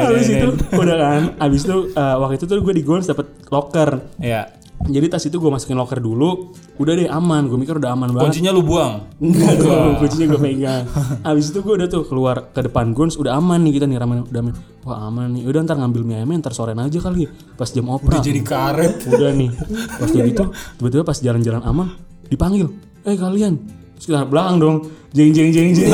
[0.00, 3.90] habis itu udah kan habis itu eh, waktu itu tuh gue di Gons dapet locker
[4.18, 4.50] Iya.
[4.80, 8.32] jadi tas itu gue masukin locker dulu udah deh aman gue mikir udah aman banget
[8.32, 9.04] Kuncinya lu buang.
[9.20, 10.88] Enggak dong, kuncinya gue pegang.
[11.20, 14.24] Abis itu gue udah tuh keluar ke depan Gons, udah aman nih kita nih ramen
[14.24, 14.54] udah aman.
[14.88, 17.28] Wah aman nih, udah ntar ngambil mie ayamnya ntar sorean aja kali.
[17.52, 18.24] Pas jam opera.
[18.24, 19.04] Jadi karet.
[19.12, 19.52] Udah nih,
[20.00, 20.44] pas kayak gitu,
[20.80, 21.92] tiba-tiba pas jalan-jalan aman,
[22.32, 22.72] dipanggil.
[23.04, 23.60] Eh kalian,
[24.00, 24.76] kita belakang dong,
[25.12, 25.92] jeng jeng jeng jeng.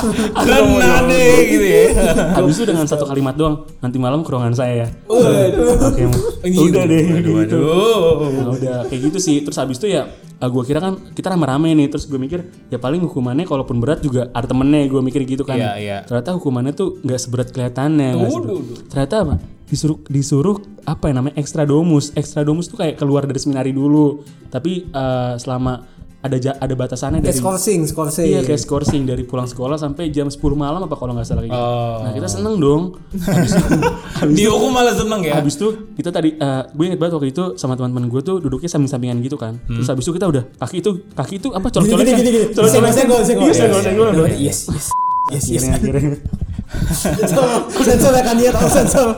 [0.36, 0.60] Kena
[1.04, 1.84] deh gitu ya.
[2.34, 4.88] Abis itu dengan satu kalimat doang, nanti malam ke ruangan saya ya.
[5.06, 6.02] Oke,
[6.42, 7.02] udah deh.
[7.20, 7.58] Gitu.
[7.60, 9.36] Nah, udah kayak gitu sih.
[9.40, 10.08] Terus habis itu ya
[10.40, 11.88] gue kira kan kita rame-rame nih.
[11.88, 14.86] Terus gue mikir ya paling hukumannya kalaupun berat juga ada temennya.
[14.86, 15.56] Gue mikir gitu kan.
[15.56, 15.98] Iya, iya.
[16.02, 18.08] Ternyata hukumannya tuh nggak seberat kelihatannya.
[18.16, 18.58] nggak seberat-
[18.88, 19.34] Ternyata apa?
[19.70, 22.10] Disuruh disuruh apa ya namanya ekstra domus.
[22.12, 24.24] Ekstra domus tuh kayak keluar dari seminari dulu.
[24.48, 25.86] Tapi eh, selama
[26.20, 28.28] ada ja- ada batasannya Kayak dari skorsing, skorsing.
[28.28, 31.50] Iya kayak skorsing dari pulang sekolah sampai jam 10 malam apa kalau nggak salah kayak
[31.50, 31.64] gitu.
[31.64, 31.96] Oh.
[31.98, 32.82] Nah kita seneng dong.
[33.10, 33.52] Habis,
[34.20, 35.34] habis Dihukum malah seneng ya.
[35.34, 38.68] Habis itu kita tadi eh, gue inget banget waktu itu sama teman-teman gue tuh duduknya
[38.68, 39.56] samping-sampingan gitu kan.
[39.64, 42.68] Terus habis itu kita udah kaki itu kaki itu apa colok-colok Gini, gini, gini, gini.
[42.90, 43.80] Senggol, senggol, Iya, senggol.
[43.80, 44.28] senggol, senggol.
[44.36, 44.86] Yes, yes.
[45.30, 45.62] Yes, yes.
[45.64, 46.39] Akhirnya, akhirnya.
[47.80, 49.08] Sensor ya kan dia tahu sensor.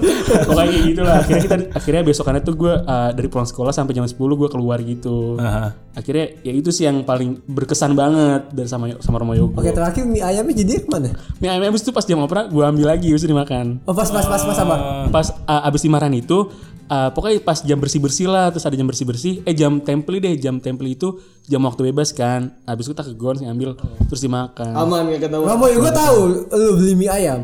[0.49, 1.17] Pokoknya kayak gitu lah.
[1.21, 4.79] Akhirnya kita akhirnya besokannya tuh gue eh, dari pulang sekolah sampai jam 10 gue keluar
[4.81, 5.37] gitu.
[5.37, 5.77] Aha.
[5.93, 9.61] Akhirnya ya itu sih yang paling berkesan banget dari sama sama Romo Yogo.
[9.61, 11.13] Oke, terakhir mie ayamnya jadi ke mana?
[11.39, 13.85] Mie ayam habis itu pas jam opera gue ambil lagi habis itu dimakan.
[13.85, 14.77] Oh, pas, pas, pas, pas apa?
[15.13, 16.49] pas uh, abis dimarahin itu
[16.93, 20.19] uh, pokoknya pas jam bersih bersih lah terus ada jam bersih bersih eh jam templi
[20.19, 23.73] deh jam templi itu jam waktu bebas kan abis itu kita ke Gons ngambil
[24.05, 25.49] terus dimakan Aman gak ketahuan.
[25.49, 26.19] Romo juga tahu
[26.53, 27.41] lu beli mie ayam.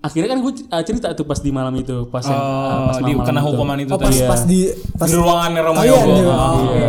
[0.00, 3.12] akhirnya kan gue uh, cerita tuh pas di malam itu pas yang, uh, pas di
[3.12, 3.48] malam kena itu.
[3.48, 4.18] hukuman itu Oh, pas, tadi.
[4.24, 4.58] pas di
[4.94, 6.12] pas Di ruangannya Romo Kalian Yogo.
[6.12, 6.38] di- Ah.
[6.48, 6.86] oh, Oke.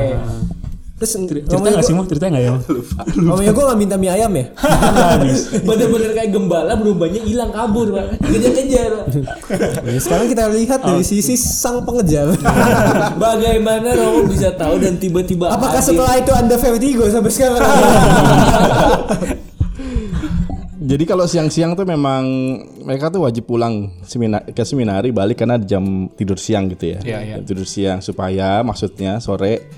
[0.99, 2.59] Terus cerita nggak sih mau cerita nggak ya Mo?
[3.31, 4.51] Romo Yogo nggak minta mie ayam ya?
[5.15, 8.19] habis Bener-bener kayak gembala berubahnya hilang kabur pak.
[8.19, 9.05] Kejar-kejar pak.
[9.87, 12.35] Ya, sekarang kita lihat dari sisi sang pengejar.
[13.15, 17.63] Bagaimana Romo bisa tahu dan tiba-tiba Apakah setelah itu anda vertigo sampai sekarang?
[20.79, 22.23] Jadi kalau siang-siang tuh memang
[22.83, 26.99] mereka tuh wajib pulang semina- ke seminari balik karena jam tidur siang gitu ya.
[26.99, 27.39] Iya.
[27.39, 29.69] Jam tidur siang supaya maksudnya sore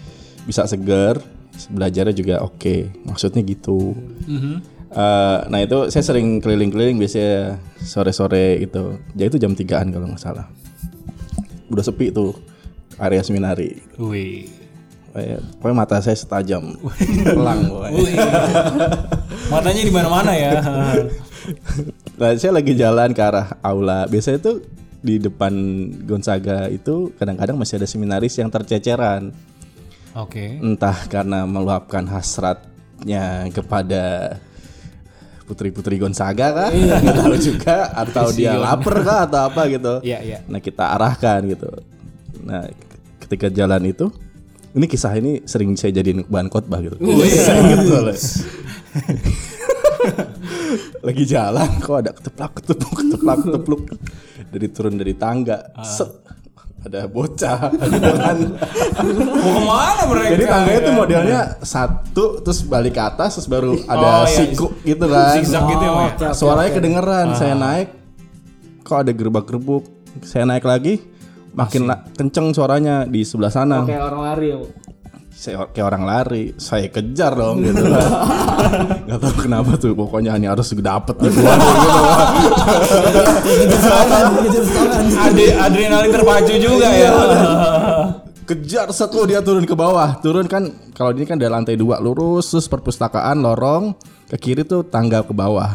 [0.48, 1.20] bisa seger,
[1.70, 3.06] belajarnya juga oke.
[3.06, 3.94] Maksudnya gitu.
[4.92, 9.00] Eh, nah itu saya sering keliling-keliling biasanya sore-sore itu.
[9.16, 10.52] Jadi itu jam 3an kalau nggak salah.
[11.72, 12.36] Udah sepi tuh
[13.00, 13.80] area seminari.
[13.96, 14.52] Wih.
[15.60, 16.76] Pokoknya mata saya setajam
[17.28, 17.68] pelang.
[19.52, 20.60] Matanya di mana-mana ya.
[22.16, 24.08] Nah, saya lagi jalan ke arah aula.
[24.08, 24.64] Biasanya tuh
[25.02, 25.52] di depan
[26.08, 29.36] Gonzaga itu kadang-kadang masih ada seminaris yang terceceran.
[30.16, 30.60] Oke.
[30.60, 34.36] Entah karena meluapkan hasratnya kepada
[35.48, 36.70] putri-putri Gonzaga kah?
[37.04, 39.94] Nggak tahu juga atau dia lapar kah atau apa gitu.
[40.04, 40.40] Iya, iya.
[40.48, 41.70] Nah, kita arahkan gitu.
[42.44, 42.68] Nah,
[43.20, 44.12] ketika jalan itu
[44.72, 46.96] ini kisah ini sering saya jadiin bahan khotbah gitu.
[47.46, 48.16] Saya ingat soalnya.
[51.06, 53.82] Lagi jalan kok ada keteplak ketepluk keteplak ketepluk
[54.52, 55.76] dari turun dari tangga.
[55.84, 56.12] Set.
[56.82, 58.38] Ada bocah depan.
[59.38, 60.30] Mau ke mana mereka?
[60.32, 60.82] Jadi tangganya Ya.
[60.82, 64.34] tuh modelnya satu terus balik ke atas terus baru Oh, ada iya.
[64.34, 65.38] siku gitu kan.
[65.38, 66.02] Zigzag gitu ya, ya?
[66.10, 66.78] Oke, oke, Suaranya oke.
[66.78, 67.28] kedengeran.
[67.34, 67.88] Saya naik
[68.82, 69.84] kok ada gerbak-gerbuk.
[70.22, 71.06] Saya naik lagi
[71.52, 73.86] makin la- kenceng suaranya di sebelah sana.
[73.86, 74.58] Kayak orang lari ya.
[75.42, 78.10] Saya kayak orang lari, saya kejar dong gitu kan.
[79.10, 81.42] Gak tahu kenapa tuh, pokoknya ini harus dapet nih gitu.
[85.26, 87.10] Ade adrenalin terpacu juga ya.
[88.46, 92.52] kejar satu dia turun ke bawah turun kan kalau ini kan ada lantai dua lurus
[92.52, 93.96] terus perpustakaan lorong
[94.28, 95.72] ke kiri tuh tangga ke bawah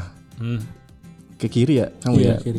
[1.37, 2.59] ke kiri ya kamu Iya, ya kiri.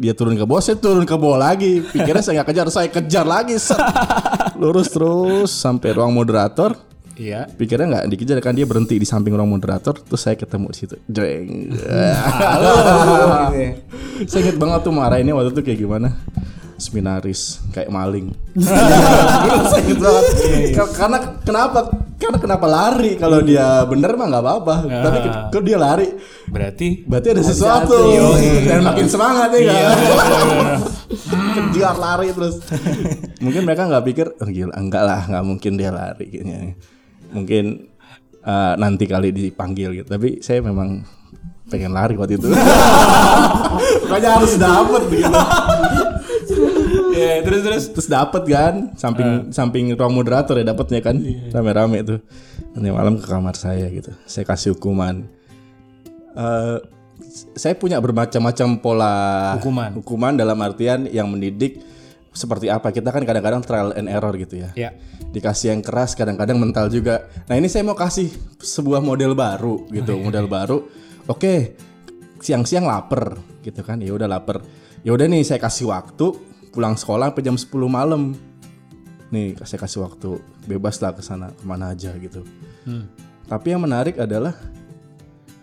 [0.00, 1.84] Dia turun ke bawah saya turun ke bawah lagi.
[1.84, 3.78] Pikirnya saya nggak kejar saya kejar lagi set.
[4.60, 6.74] lurus terus sampai ruang moderator.
[7.14, 7.46] Iya.
[7.46, 10.98] pikirnya nggak dikejar kan dia berhenti di samping ruang moderator terus saya ketemu di situ.
[11.06, 11.70] Jeng.
[14.30, 16.10] Saya inget banget tuh marah ini waktu itu kayak gimana
[16.76, 18.34] seminaris kayak maling.
[18.54, 20.26] Banget
[20.74, 21.78] Ka- karena kenapa?
[22.18, 23.14] Karena kenapa lari?
[23.18, 24.74] Kalau dia bener mah nggak apa-apa.
[24.86, 26.08] Tapi ke- kalau dia lari
[26.50, 27.98] Berarti berarti ada sesuatu.
[28.66, 29.98] Dan makin semangat ya kan?
[31.54, 32.58] kejar lari terus.
[33.38, 36.74] Mungkin mereka nggak pikir oh, gila enggak lah nggak mungkin dia lari kayaknya.
[37.34, 37.64] Mungkin
[38.42, 40.08] eh, nanti kali dipanggil gitu.
[40.10, 41.02] Tapi saya memang
[41.70, 42.50] pengen lari waktu itu.
[44.10, 45.34] Makanya harus dapet begitu
[47.14, 47.84] ya terus terus.
[47.94, 51.16] Terus dapet kan samping samping ruang moderator ya dapetnya kan.
[51.54, 52.18] Rame-rame tuh.
[52.74, 54.10] Nanti malam ke kamar saya gitu.
[54.26, 55.24] Saya kasih hukuman.
[56.34, 56.78] Eh,
[57.54, 59.14] saya punya bermacam-macam pola
[59.58, 59.90] Hukuman.
[59.98, 61.78] hukuman dalam artian yang mendidik
[62.34, 62.90] seperti apa.
[62.90, 64.70] Kita kan kadang-kadang trial and error gitu ya.
[64.74, 64.90] Ya.
[65.34, 67.26] dikasih yang keras kadang-kadang mental juga.
[67.50, 68.30] Nah ini saya mau kasih
[68.62, 70.78] sebuah model baru gitu model baru.
[71.26, 71.74] Oke
[72.38, 73.34] siang-siang lapar
[73.66, 73.98] gitu kan.
[73.98, 74.62] Ya udah lapar.
[75.02, 76.38] Ya udah nih saya kasih waktu
[76.74, 78.34] pulang sekolah sampai jam 10 malam.
[79.30, 80.42] Nih saya kasih waktu.
[80.66, 82.42] Bebas lah ke sana ke mana aja gitu.
[83.46, 84.58] Tapi yang menarik adalah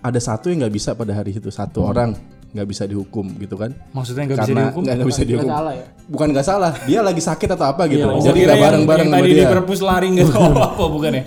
[0.01, 1.51] ada satu yang nggak bisa pada hari itu.
[1.51, 2.15] Satu orang
[2.51, 3.71] nggak bisa dihukum gitu kan.
[3.95, 4.81] Maksudnya nggak bisa dihukum?
[4.83, 5.49] nggak bisa dihukum.
[5.51, 5.85] salah ya?
[6.11, 8.03] bukan nggak salah dia lagi sakit atau apa gitu.
[8.03, 9.47] Oh, jadi nggak bareng-bareng yang sama tadi di dia.
[9.47, 11.23] perpus lari nggak tahu apa bukan ya?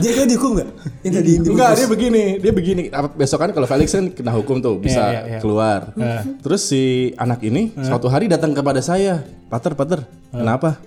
[0.00, 0.68] Dia kan dihukum nggak?
[1.04, 2.82] Yang tadi Enggak, dia begini, dia begini.
[2.88, 5.38] Apa, Besok kan kalau Felix kan kena hukum tuh, bisa Iya, iya, iya.
[5.42, 5.92] keluar.
[6.40, 10.78] Terus si anak ini suatu hari datang kepada saya, Pater, Pater, kenapa?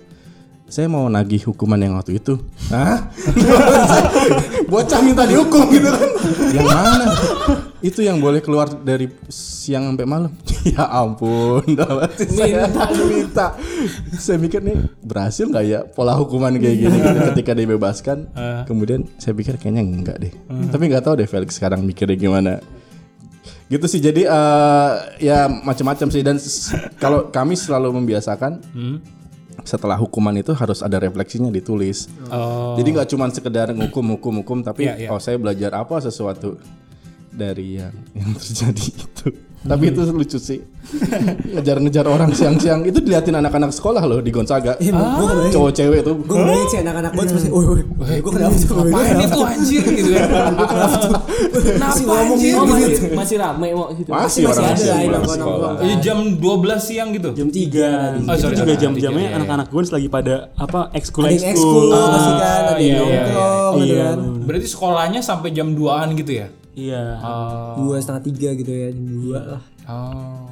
[0.68, 2.36] Saya mau nagih hukuman yang waktu itu.
[2.68, 3.08] Hah?
[4.70, 6.10] Bocah minta dihukum gitu kan?
[6.52, 7.06] Yang mana?
[7.80, 10.28] Itu yang boleh keluar dari siang sampai malam.
[10.68, 12.68] ya ampun, hati saya
[13.08, 13.56] minta.
[14.20, 18.18] Saya mikir nih berhasil nggak ya pola hukuman kayak gini gitu ketika dibebaskan.
[18.68, 20.32] Kemudian saya pikir kayaknya enggak deh.
[20.68, 22.60] Tapi nggak tahu deh Felix sekarang mikirnya gimana.
[23.72, 26.36] Gitu sih jadi eh, ya macam-macam sih dan
[27.00, 28.60] kalau kami selalu membiasakan
[29.66, 32.06] setelah hukuman itu harus ada refleksinya ditulis.
[32.30, 32.76] Oh.
[32.78, 35.08] Jadi nggak cuma sekedar ngukum hukum hukum tapi Iya, iya.
[35.10, 36.58] oh saya belajar apa sesuatu
[37.32, 39.28] dari yang yang terjadi itu.
[39.66, 40.60] Tapi itu lucu sih.
[41.58, 44.78] Ngejar-ngejar orang siang-siang itu diliatin anak-anak sekolah loh di Gonzaga.
[44.80, 45.52] Iya, kebayang.
[45.52, 46.14] Cowok cewek tuh.
[46.24, 47.82] Gue kebayang sih anak-anak gue masih, woi woi,
[48.22, 48.76] gue kenapa tuh?
[48.78, 50.26] Ngapain itu anjir gitu kan?
[51.52, 52.54] Kenapa anjir?
[52.56, 54.08] Masih, masih rame mau gitu.
[54.08, 55.72] Masih masih orang ada masih lah.
[55.84, 57.30] Iya jam 12 siang gitu.
[57.36, 58.20] Jam 3 tadi.
[58.24, 59.36] Oh, sorry, itu juga jam-jamnya Iya, iya.
[59.42, 62.08] anak-anak gue lagi pada apa ekskul Ada yang ekskul ekskul.
[62.14, 64.18] pasti kan, ada iya, yang iya, nongkrong gitu kan.
[64.46, 66.46] Berarti sekolahnya sampai jam 2-an gitu ya?
[66.78, 67.02] Iya.
[67.74, 69.62] Dua setengah tiga gitu ya, jam dua lah.
[69.90, 70.46] Oh.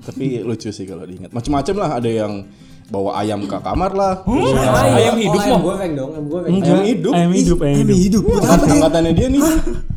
[0.00, 1.30] Tapi lucu sih kalau diingat.
[1.30, 2.48] Macam-macam lah ada yang
[2.90, 4.12] bawa ayam ke kamar lah.
[4.26, 4.50] Terus
[4.90, 5.62] Ayam hidup oh, ayam mau.
[5.62, 6.50] goreng dong, ayam goreng.
[6.50, 7.12] Ayam hidup.
[7.14, 7.96] Ayam hidup, ayam Ayam hidup.
[8.02, 8.22] hidup.
[8.26, 8.74] Buat apa Angkat- dia?
[8.74, 9.42] Angkatannya dia nih.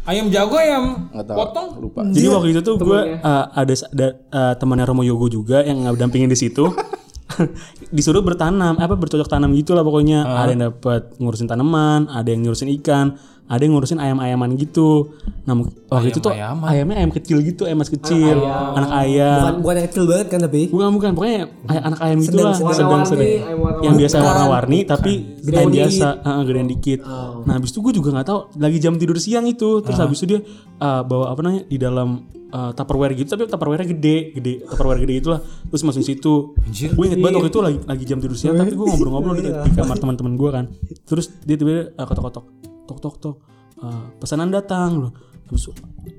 [0.04, 1.38] Ayam jago ayam tahu.
[1.40, 1.68] potong.
[1.82, 2.00] Lupa.
[2.06, 6.30] Jadi waktu itu tuh gue uh, ada ada uh, temannya Romo Yogo juga yang dampingin
[6.30, 6.70] di situ.
[7.96, 10.22] Disuruh bertanam, apa bercocok tanam gitu lah pokoknya.
[10.22, 13.18] Ada yang dapat ngurusin tanaman, ada yang ngurusin ikan.
[13.44, 15.14] Ada yang ngurusin ayam-ayaman gitu.
[15.44, 15.54] Nah
[15.92, 16.68] waktu itu tuh Ayam-ayaman.
[16.72, 19.36] ayamnya ayam kecil gitu, ayam mas kecil, anak ayam.
[19.38, 20.62] Bukan bukan yang kecil banget kan tapi.
[20.72, 23.04] Bukan bukan pokoknya ay- anak ayam gitu lah sedang sedang
[23.44, 25.12] ayam yang biasa warna-warni tapi
[25.44, 25.76] ayam dikit.
[25.76, 27.00] biasa Heeh, gedean dikit.
[27.44, 30.28] Nah habis itu gue juga nggak tahu lagi jam tidur siang itu terus habis itu
[30.34, 30.40] dia
[30.80, 32.10] uh, bawa apa namanya di dalam
[32.50, 36.56] uh, tupperware gitu tapi tupperware gede gede tupperware gede itulah terus masukin situ.
[36.96, 39.70] Gue inget banget waktu itu lagi lagi jam tidur siang tapi gue ngobrol-ngobrol di, di
[39.76, 40.66] kamar teman-teman gue kan.
[41.04, 42.46] Terus dia tiba-tiba uh, ketok-ketok
[42.88, 43.38] tok tok tok
[43.84, 45.12] Uh, pesanan datang loh.
[45.50, 45.68] Habis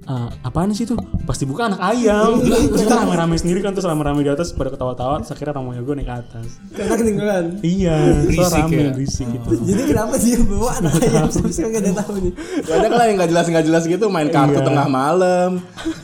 [0.05, 0.97] uh, apaan sih itu?
[1.23, 2.41] Pasti buka anak ayam.
[2.71, 5.21] Terus kita rame-rame sendiri kan terus rame-rame di atas pada ketawa-tawa.
[5.21, 6.47] Terus akhirnya Romoyo gue naik ke atas.
[6.71, 7.45] Karena ketinggalan.
[7.61, 8.91] Iya, so Berisik rame ya?
[8.91, 9.49] berisik gitu.
[9.69, 12.33] Jadi kenapa dia bawa anak ayam sampai sekarang gak ada tahu nih.
[12.63, 14.67] Banyak lah yang nggak jelas nggak jelas gitu main kartu Iya.
[14.67, 15.51] tengah malam.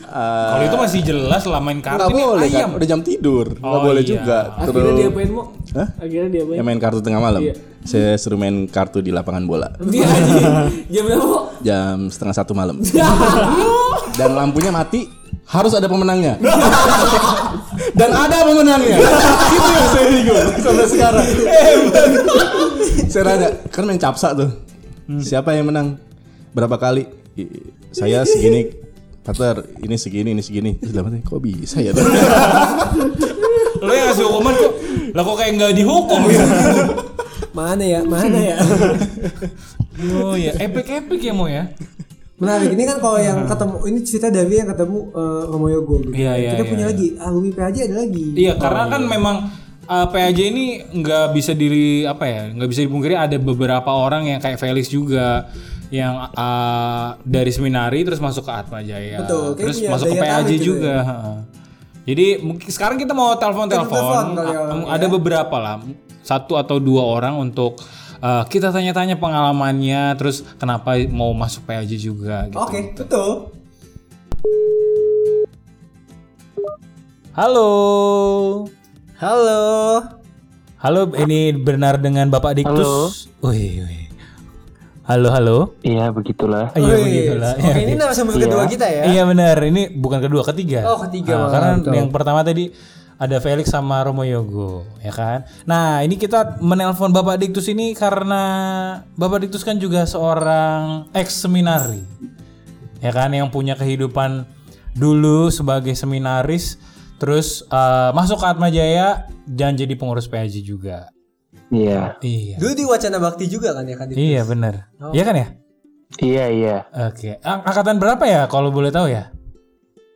[0.03, 2.69] Eh, Kalau itu masih jelas lah main kartu nggak ini boleh ayam.
[2.69, 2.77] kan?
[2.77, 4.11] Udah jam tidur, nggak Oh, boleh iya.
[4.11, 4.38] juga.
[4.57, 5.45] Akhirnya dia Terus apain mau?
[5.71, 5.88] Hah?
[5.97, 6.57] Akhirnya dia apain?
[6.57, 7.43] ya main kartu tengah malam.
[7.81, 10.45] Saya suruh main kartu di lapangan bola Dia anjing.
[10.88, 11.40] Jam berapa?
[11.61, 12.81] Jam setengah satu malam.
[14.18, 15.09] Dan lampunya mati,
[15.49, 16.40] harus ada pemenangnya.
[17.99, 18.96] Dan ada pemenangnya.
[19.55, 21.27] Itu yang saya bingung sampai sekarang.
[23.11, 24.51] saya nanya, kan main capsa tuh.
[25.20, 25.99] Siapa yang menang?
[26.55, 27.07] Berapa kali?
[27.90, 28.70] Saya segini.
[29.20, 30.70] Pater, ini segini, ini segini.
[30.81, 30.96] Terus
[31.27, 31.92] kok bisa ya?
[33.81, 34.73] Lo yang ngasih hukuman kok
[35.11, 36.44] lah kok kayak nggak dihukum ya.
[37.51, 38.01] Mana ya?
[38.07, 38.57] Mana ya?
[40.01, 41.77] Oh ya, epic-epic ya mau ya.
[42.41, 42.73] Menarik.
[42.73, 46.17] Ini kan kalau yang ketemu ini cerita dari yang ketemu eh, Romo Yogo gitu.
[46.17, 46.91] Iya, iya, Kita iya, punya iya.
[46.97, 48.27] lagi alumni PAJ ada lagi.
[48.33, 49.37] Iya, karena kan memang
[49.85, 54.41] uh, PAJ ini nggak bisa diri apa ya, nggak bisa dipungkiri ada beberapa orang yang
[54.41, 55.53] kayak Felix juga
[55.93, 60.95] yang uh, dari seminari terus masuk ke Atma Jaya, Betul, terus masuk ke PAJ juga.
[61.05, 61.60] heeh.
[62.09, 65.85] Jadi mungkin sekarang kita mau telepon-telepon, ya, ada beberapa lah,
[66.25, 67.79] satu atau dua orang untuk
[68.25, 72.49] uh, kita tanya-tanya pengalamannya, terus kenapa mau masuk PAJ juga.
[72.49, 72.57] Gitu.
[72.57, 73.53] Oke, betul.
[77.31, 77.71] Halo,
[79.21, 79.63] Halo.
[80.81, 83.31] halo, ini benar dengan Bapak Diktus.
[83.45, 84.10] Wih, wih.
[85.11, 85.59] Halo, halo.
[85.83, 86.70] Iya begitulah.
[86.79, 87.59] Iya begitulah.
[87.59, 89.11] Oke, ini narasumber kedua kita ya.
[89.11, 90.87] Iya benar, ini bukan kedua, ketiga.
[90.87, 91.92] Oh, ketiga Nah, karena betul.
[91.99, 92.70] yang pertama tadi
[93.18, 95.51] ada Felix sama Romo Yogo, ya kan?
[95.66, 98.42] Nah, ini kita menelpon Bapak Diktus ini karena
[99.18, 102.07] Bapak Diktus kan juga seorang ex seminari.
[103.03, 104.46] Ya kan yang punya kehidupan
[104.94, 106.79] dulu sebagai seminaris
[107.18, 111.11] terus eh, masuk ke Atma Jaya dan jadi pengurus PAJ juga.
[111.71, 112.19] Iya.
[112.19, 112.57] Iya.
[112.59, 114.07] Dulu di Wacana Bakti juga kan ya kan?
[114.11, 114.75] Iya benar.
[115.15, 115.47] Iya kan ya?
[116.19, 116.77] Iya iya.
[117.07, 117.39] Oke.
[117.41, 119.31] Ang- angkatan berapa ya kalau boleh tahu ya?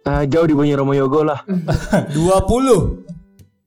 [0.05, 1.40] Ah, jauh di Banyu Romo Yogo lah.
[2.12, 3.23] 20.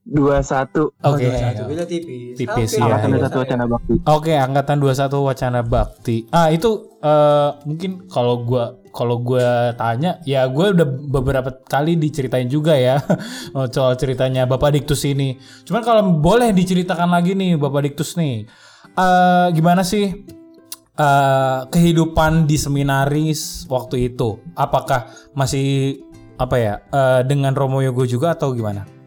[0.08, 1.28] 21 Oke.
[1.68, 2.40] Beda tipis.
[2.40, 2.80] Tipis, Oke.
[2.80, 3.28] iya, angkatan iya.
[3.28, 3.94] 21 Wacana Bakti.
[4.08, 6.16] Oke, angkatan 21 Wacana Bakti.
[6.32, 6.70] Ah, itu
[7.04, 12.98] eh, mungkin kalau gua kalau gua tanya, ya gue udah beberapa kali diceritain juga ya
[13.56, 15.36] oh, soal ceritanya Bapak Diktus ini.
[15.68, 18.48] Cuman kalau boleh diceritakan lagi nih Bapak Diktus nih.
[18.98, 20.10] eh gimana sih
[20.96, 24.40] eh, kehidupan di seminaris waktu itu?
[24.56, 26.00] Apakah masih
[26.40, 28.97] apa ya eh, dengan Romo Yogo juga atau gimana?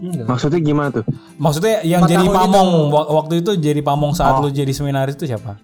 [0.00, 1.04] Maksudnya gimana tuh?
[1.36, 5.26] Maksudnya yang Empat jadi pamong wa- waktu itu jadi pamong saat lu jadi seminaris itu
[5.26, 5.60] siapa?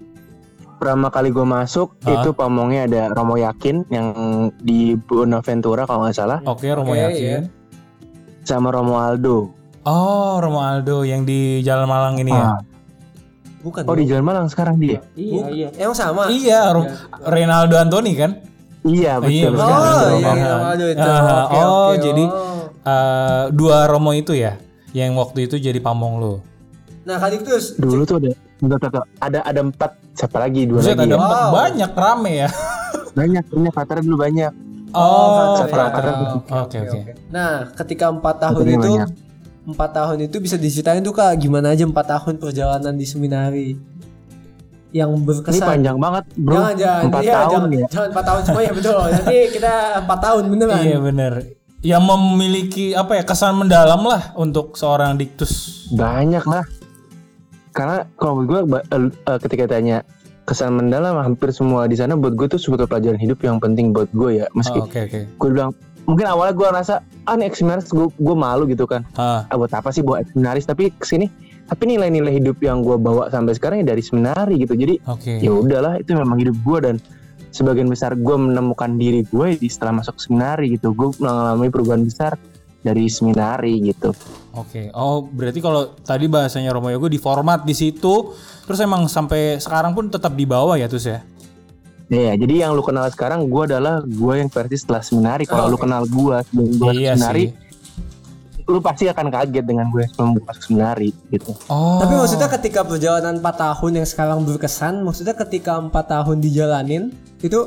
[0.77, 4.07] Pertama kali gue masuk itu pamongnya ada Romo Yakin yang
[4.59, 7.41] di Bonaventura kalau nggak salah Oke, Romo Oke, Yakin.
[8.43, 9.57] sama Romo Aldo.
[9.83, 12.53] Oh, Romo Aldo yang di Jalan Malang ini ya.
[12.53, 12.61] Ah.
[13.59, 13.83] Bukan.
[13.83, 15.01] Oh di Jalan Malang sekarang dia.
[15.17, 15.69] Iya, iya.
[15.77, 16.29] Emang sama?
[16.29, 16.93] Iya, Rom-
[17.25, 18.37] Reynaldo Antoni kan?
[18.85, 19.59] Iya Iya, betul.
[19.59, 19.67] sekali.
[19.67, 20.13] Oh, Betul.
[20.15, 21.09] iya, iya, itu.
[21.09, 22.56] ah, Oke, oh, jadi oh.
[22.87, 24.55] Eh, dua Romo itu ya
[24.93, 26.35] yang waktu itu jadi pamong lu.
[27.03, 30.95] Nah, kali itu Dulu tuh ada bentar, bentar, ada ada empat siapa lagi dua Buset,
[30.95, 31.19] lagi ada ya?
[31.19, 31.53] empat Wow.
[31.53, 32.49] banyak rame ya.
[33.19, 34.53] banyak banyak Fatara dulu banyak
[34.91, 36.03] Oh, Frater, Frater.
[36.03, 36.15] ya.
[36.65, 36.99] Oke, oke.
[37.29, 39.11] Nah, ketika empat tahun itu, banyak.
[39.67, 43.77] empat tahun itu bisa diceritain tuh kak gimana aja empat tahun perjalanan di seminari
[44.91, 45.61] yang ini berkesan.
[45.61, 48.97] panjang banget bro Jangan, jangan, empat iya, tahun jangan, ya jangan empat tahun semuanya betul.
[49.05, 50.81] Nanti kita empat tahun beneran.
[50.81, 51.33] Iya bener.
[51.87, 55.87] Yang memiliki apa ya kesan mendalam lah untuk seorang diktus.
[55.87, 56.67] banyak lah
[57.71, 60.03] karena kalau menurut gue eh, ketika tanya
[60.43, 64.11] kesan mendalam hampir semua di sana buat gue tuh sebetulnya pelajaran hidup yang penting buat
[64.11, 65.21] gue ya meski Oh, Oke oke.
[65.29, 65.71] gue bilang
[66.03, 66.95] mungkin awalnya gue rasa
[67.25, 70.65] ah nih ex-seminaris gue gue malu gitu kan Ah, ah, buat apa sih buat ex-seminaris
[70.65, 71.27] tapi ke sini
[71.67, 75.39] tapi nilai-nilai hidup yang gue bawa sampai sekarang ya dari seminari gitu jadi Oke.
[75.39, 76.95] ya udahlah itu memang hidup gue dan
[77.57, 82.37] sebagian besar gue menemukan diri gue di setelah masuk seminari gitu gue mengalami perubahan besar
[82.85, 84.13] dari seminari gitu
[84.57, 84.89] Oke.
[84.97, 88.33] Oh, berarti kalau tadi bahasanya Romo Yogo di format di situ,
[88.65, 91.21] terus emang sampai sekarang pun tetap di bawah ya terus ya?
[92.09, 95.45] Iya, jadi yang lu kenal sekarang gue adalah gue yang versi setelah seminari.
[95.45, 97.66] Kalau lu kenal gue sebelum gue Iya seminari, sih.
[98.67, 101.55] Lu pasti akan kaget dengan gue masuk seminari gitu.
[101.71, 102.03] Oh.
[102.03, 107.61] Tapi maksudnya ketika perjalanan 4 tahun yang sekarang berkesan, maksudnya ketika 4 tahun dijalanin itu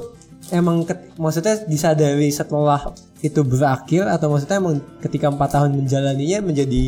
[0.52, 2.91] emang ket- maksudnya disadari setelah
[3.24, 6.84] itu berakhir atau maksudnya emang ketika 4 tahun menjalaninya menjadi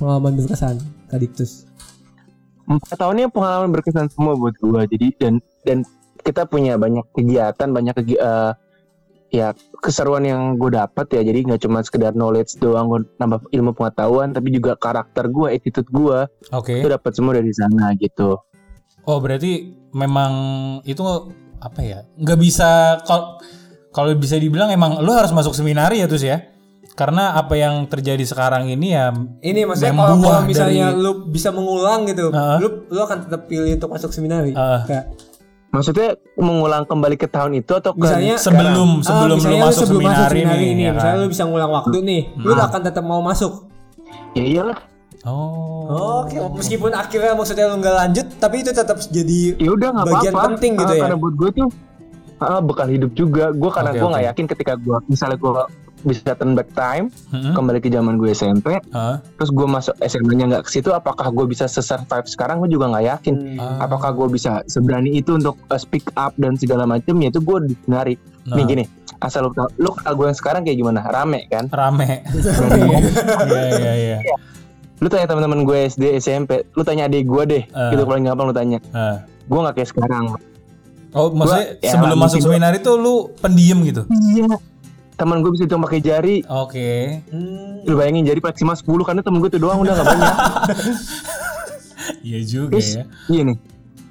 [0.00, 0.80] pengalaman berkesan
[1.12, 1.68] Kadiktus.
[2.64, 4.80] Empat tahun ini pengalaman berkesan semua buat gue.
[4.96, 5.78] Jadi dan dan
[6.24, 8.52] kita punya banyak kegiatan, banyak kegi eh,
[9.32, 11.24] ya keseruan yang gue dapat ya.
[11.24, 15.88] Jadi nggak cuma sekedar knowledge doang, gue nambah ilmu pengetahuan, tapi juga karakter gue, attitude
[15.88, 16.84] gue Oke.
[16.84, 18.36] itu dapat semua dari sana gitu.
[19.02, 20.32] Oh berarti memang
[20.84, 21.02] itu
[21.58, 22.04] apa ya?
[22.14, 22.70] Nggak bisa
[23.02, 23.40] kalau
[23.90, 26.38] kalau bisa dibilang emang lu harus masuk seminari ya terus ya?
[26.92, 31.48] Karena apa yang terjadi sekarang ini ya Ini maksudnya kalau, kalau misalnya dari- lu bisa
[31.48, 32.58] mengulang gitu, Heeh.
[32.60, 34.52] lu lu akan tetap pilih untuk masuk seminari.
[34.52, 34.80] Heeh.
[34.84, 35.04] Kayak
[35.72, 39.82] Maksudnya mengulang kembali ke tahun itu atau ke Misalnya- sebelum Ah, sebelum lu misalnya masuk
[39.82, 41.22] sebelum seminari, nih, ini, ya misalnya kan?
[41.22, 43.52] lu bisa ngulang waktu nih, lu akan tetap mau masuk.
[44.32, 44.78] ya iyalah.
[45.22, 46.22] Oh.
[46.22, 50.46] Oke, meskipun akhirnya maksudnya lu nggak lanjut, tapi itu tetap jadi Ya udah Bagian apa-apa.
[50.52, 51.02] penting gitu Ah, ya?
[51.02, 51.68] Karena buat gue tuh
[52.38, 53.44] ah, bekal hidup juga.
[53.50, 54.30] Gue karena Oke, gue nggak oke.
[54.30, 55.52] yakin ketika gue misalnya gue
[56.02, 57.52] bisa turn back time Mm-mm.
[57.52, 59.16] kembali ke zaman gue SMP Heeh.
[59.32, 63.04] terus gue masuk SMA-nya nggak ke situ apakah gue bisa se-survive sekarang gue juga nggak
[63.08, 63.82] yakin Ah.
[63.82, 67.58] apakah gue bisa seberani itu untuk uh, speak up dan segala macam ya itu gue
[67.66, 68.54] disenari Nah.
[68.54, 68.84] nih gini
[69.18, 72.26] asal lu tau lu gue yang sekarang kayak gimana rame kan Rame.
[73.46, 74.18] Iya iya iya.
[74.98, 77.90] lu tanya teman-teman gue SD SMP lu tanya adik gue deh Ah.
[77.90, 79.22] gitu paling gampang lu tanya Ah.
[79.42, 80.24] gue nggak kayak sekarang
[81.12, 84.08] Oh maksudnya ya, sebelum masuk gua- seminari tuh lu pendiam gitu?
[84.08, 84.48] iya
[85.22, 87.22] teman gue bisa hitung pakai jari Oke.
[87.86, 90.34] lu bayangin jari maksimal 10 karena temen gue tuh doang udah gak banyak
[92.20, 93.04] Iya juga terus ya.
[93.28, 93.56] iya nih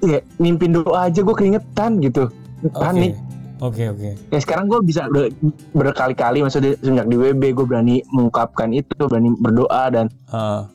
[0.00, 2.32] iya mimpin doa aja gue keringetan gitu
[2.62, 2.72] Oke.
[2.72, 3.12] panik
[3.60, 4.18] Oke oke.
[4.26, 5.30] ya sekarang gue bisa udah
[5.70, 10.66] berkali-kali maksudnya sejak di WB gue berani mengungkapkan itu berani berdoa dan Ah,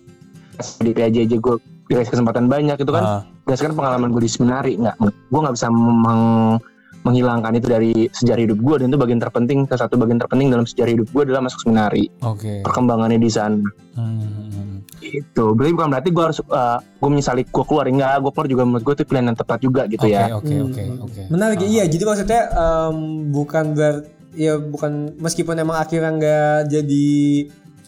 [0.79, 1.55] di PAJ aja gue
[1.88, 3.21] dikasih kesempatan banyak itu kan ah.
[3.43, 6.61] berdasarkan pengalaman gue di seminari nggak gue nggak bisa meng-
[7.07, 10.67] menghilangkan itu dari sejarah hidup gue dan itu bagian terpenting salah satu bagian terpenting dalam
[10.67, 12.11] sejarah hidup gue adalah masuk seminari.
[12.19, 12.61] Oke.
[12.67, 13.63] perkembangannya di sana.
[13.95, 14.83] Hmm.
[14.97, 17.87] itu berarti bukan berarti gue harus uh, gue menyesali gue keluar.
[17.87, 20.23] Enggak gue keluar juga menurut gue itu pilihan yang tepat juga gitu Oke ya.
[20.35, 21.21] Oke oke oke.
[21.31, 21.87] Menarik iya.
[21.87, 22.97] Jadi maksudnya em,
[23.31, 23.93] bukan ber
[24.35, 27.07] ya bukan meskipun emang akhirnya nggak jadi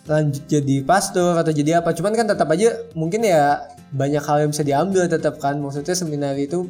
[0.09, 3.61] lanjut jadi pastor atau jadi apa cuman kan tetap aja mungkin ya
[3.93, 5.59] banyak hal yang bisa diambil tetap kan.
[5.59, 6.69] Maksudnya seminari itu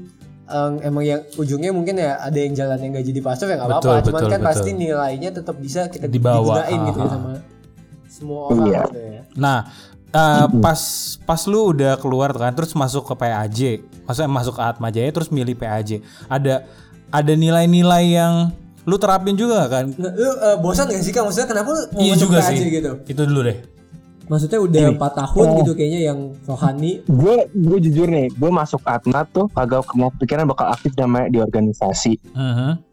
[0.50, 3.70] em, emang yang ujungnya mungkin ya ada yang jalan yang nggak jadi pastor ya nggak
[3.70, 4.50] apa-apa cuman betul, kan betul.
[4.52, 7.30] pasti nilainya tetap bisa kita Dibawa, digunain gitu ya ah, sama
[8.10, 8.82] semua orang Iya.
[8.84, 9.58] gitu ya Nah,
[10.10, 10.82] eh, pas
[11.24, 13.60] pas lu udah keluar kan terus masuk ke PAJ.
[14.04, 16.02] Maksudnya masuk ke Atma Jaya terus milih PAJ.
[16.26, 16.66] Ada
[17.08, 18.50] ada nilai-nilai yang
[18.84, 19.94] lu terapin juga kan?
[19.96, 22.52] Nah, lu eh, bosan gak sih kak maksudnya kenapa lu mau Iya masuk juga PAJ
[22.52, 22.68] sih.
[22.74, 23.58] gitu Itu dulu deh.
[24.30, 27.02] Maksudnya udah empat tahun gitu kayaknya yang rohani.
[27.10, 31.40] Gue gue jujur nih gue masuk Atma tuh kagak kena pikiran bakal aktif namanya di
[31.42, 32.14] organisasi.
[32.38, 32.88] Mhm.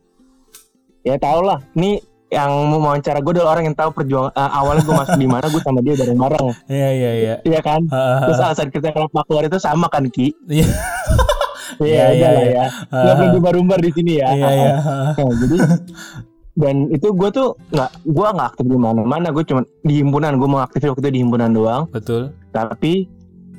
[1.07, 4.83] ya tau lah nih yang mau wawancara gue adalah orang yang tahu perjuangan uh, awalnya
[4.83, 6.47] gue masuk di mana gue sama dia bareng-bareng.
[6.67, 7.35] Iya iya iya.
[7.47, 7.87] iya kan?
[7.95, 10.35] Ah, terus alasan kita kenapa keluar itu sama kan Ki?
[10.51, 10.67] Iya.
[11.87, 12.47] iya Iya, iya, iya.
[12.51, 12.67] ya.
[12.91, 14.29] Nggak perlu diumbar-umbar di sini ya.
[14.35, 14.73] Iya iya.
[15.15, 15.57] Nah, jadi
[16.57, 20.49] dan itu gue tuh nggak gue nggak aktif di mana-mana gue cuma di himpunan gue
[20.49, 22.33] mau aktif waktu itu di himpunan doang Betul.
[22.51, 23.05] tapi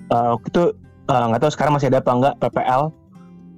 [0.09, 0.63] uh, waktu itu
[1.07, 2.89] uh, nggak tahu sekarang masih ada apa enggak PPL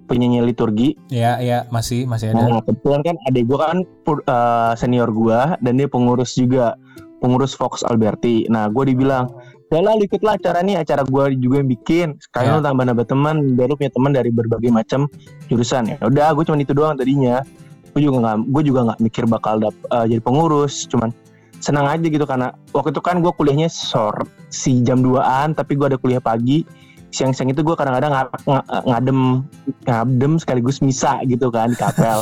[0.09, 2.49] penyanyi liturgi Iya iya masih masih ada.
[2.49, 3.79] Nah, kebetulan kan adik gue kan
[4.25, 6.73] uh, senior gue dan dia pengurus juga
[7.21, 8.47] pengurus Fox Alberti.
[8.47, 9.29] Nah, gue dibilang,
[9.69, 12.07] ya lah ikutlah acara nih, acara gue juga yang bikin.
[12.15, 12.19] Ya.
[12.25, 15.05] Sekalian lu tambah nambah teman, biar lu punya teman dari berbagai macam
[15.51, 15.97] jurusan ya.
[16.01, 17.43] Udah, gue cuma itu doang tadinya.
[17.89, 20.85] Gue juga nggak, gue juga nggak mikir bakal dap, uh, jadi pengurus.
[20.85, 21.09] Cuman
[21.57, 25.87] senang aja gitu karena waktu itu kan gue kuliahnya sore si jam 2an, tapi gue
[25.87, 26.63] ada kuliah pagi.
[27.09, 29.41] Siang-siang itu gue kadang-kadang nga- nga- ngadem
[29.83, 32.21] ngadem sekaligus misa gitu kan di kapel.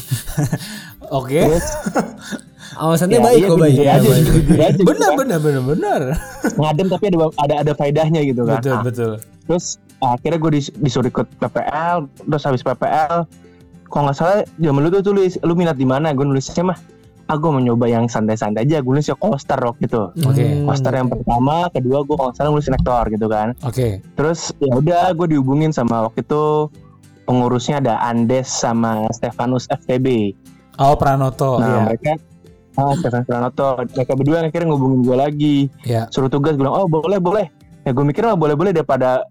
[1.13, 1.43] Oke.
[2.73, 4.23] Alasannya Ya, baik iya, kok baik aja, baik.
[4.59, 6.01] aja gitu Benar benar benar benar.
[6.53, 8.59] ngadem tapi ada ada ada faedahnya gitu kan.
[8.59, 9.11] Betul Ah, betul.
[9.43, 9.65] terus
[9.97, 13.27] akhirnya gue dis- disuruh ikut PPL, terus habis PPL,
[13.87, 16.11] kalau nggak salah zaman lu tuh tulis lu minat di mana?
[16.11, 16.77] Gue nulisnya mah,
[17.25, 18.79] ah gue mau nyoba yang santai-santai aja.
[18.79, 20.11] Gue nulis ya coaster rock gitu.
[20.23, 20.43] Oke.
[20.43, 20.65] Hmm.
[20.65, 23.55] Coaster yang pertama, kedua gue kalau salah nulis nektor gitu kan.
[23.63, 23.99] Oke.
[24.13, 26.67] Terus ya udah gue dihubungin sama waktu itu
[27.23, 30.31] pengurusnya ada Andes sama Stefanus FTB.
[30.77, 31.57] Oh Pranoto.
[31.57, 31.79] Nah Iya.
[31.83, 32.11] mereka
[32.77, 36.05] ah Stefan Pranoto mereka berdua akhirnya ngubungin gue lagi Iya.
[36.13, 37.49] suruh tugas bilang oh boleh boleh
[37.81, 39.25] ya gue mikir mah boleh boleh daripada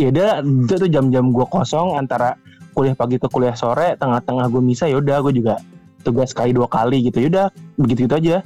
[0.00, 2.40] ya udah itu tuh jam-jam gue kosong antara
[2.72, 5.58] kuliah pagi ke kuliah sore tengah-tengah gue misa ya udah gue juga
[6.00, 8.36] tugas sekali dua kali gitu yaudah begitu gitu aja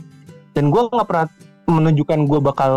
[0.55, 1.27] dan gue nggak pernah
[1.71, 2.73] menunjukkan gue bakal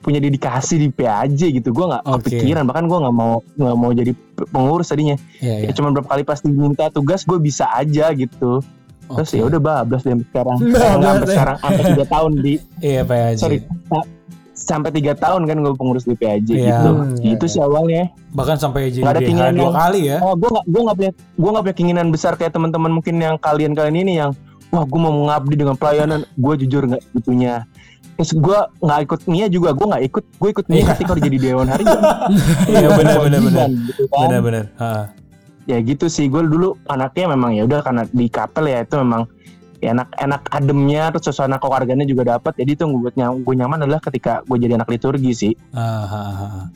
[0.00, 2.30] punya dedikasi di PAJ gitu gue nggak Oke.
[2.30, 4.12] kepikiran bahkan gue nggak mau nggak mau jadi
[4.54, 5.68] pengurus tadinya Iya, iya.
[5.68, 8.62] ya cuma berapa kali pas diminta tugas gue bisa aja gitu
[9.06, 9.38] terus Oke.
[9.38, 11.34] ya udah bablas deh sampai sekarang nggak sampai deh.
[11.34, 13.38] sekarang sampai tiga tahun di Iya, Haji.
[13.38, 13.58] sorry
[14.66, 16.58] sampai tiga tahun kan gue pengurus di PAJ Iya.
[16.74, 20.16] gitu Hmm, iya, itu sih awalnya Bahkan sampai jadi ada keinginan dua yang- kali ya.
[20.20, 23.38] Oh, gue gak, gue gak punya, gue gak punya keinginan besar kayak teman-teman mungkin yang
[23.38, 24.30] kalian-kalian ini yang,
[24.68, 26.26] wah gue mau mengabdi dengan pelayanan.
[26.34, 27.64] Gue jujur nggak gitunya.
[28.14, 31.38] Terus gue nggak ikut Nia juga, gue nggak ikut, gue ikut Nia ketika udah jadi
[31.38, 32.00] dewan harian.
[32.74, 33.66] Iya, benar, benar, benar.
[33.70, 34.20] Gitu kan.
[34.22, 34.64] Benar-benar.
[34.76, 34.90] Ha.
[35.64, 39.24] Ya gitu sih, gue dulu anaknya memang ya udah karena di kapel ya itu memang
[39.82, 43.78] enak enak ademnya terus suasana keluarganya juga dapat jadi itu yang gue nyam, gue nyaman
[43.84, 46.66] adalah ketika gue jadi anak liturgi sih Ah, ah, ah, ah.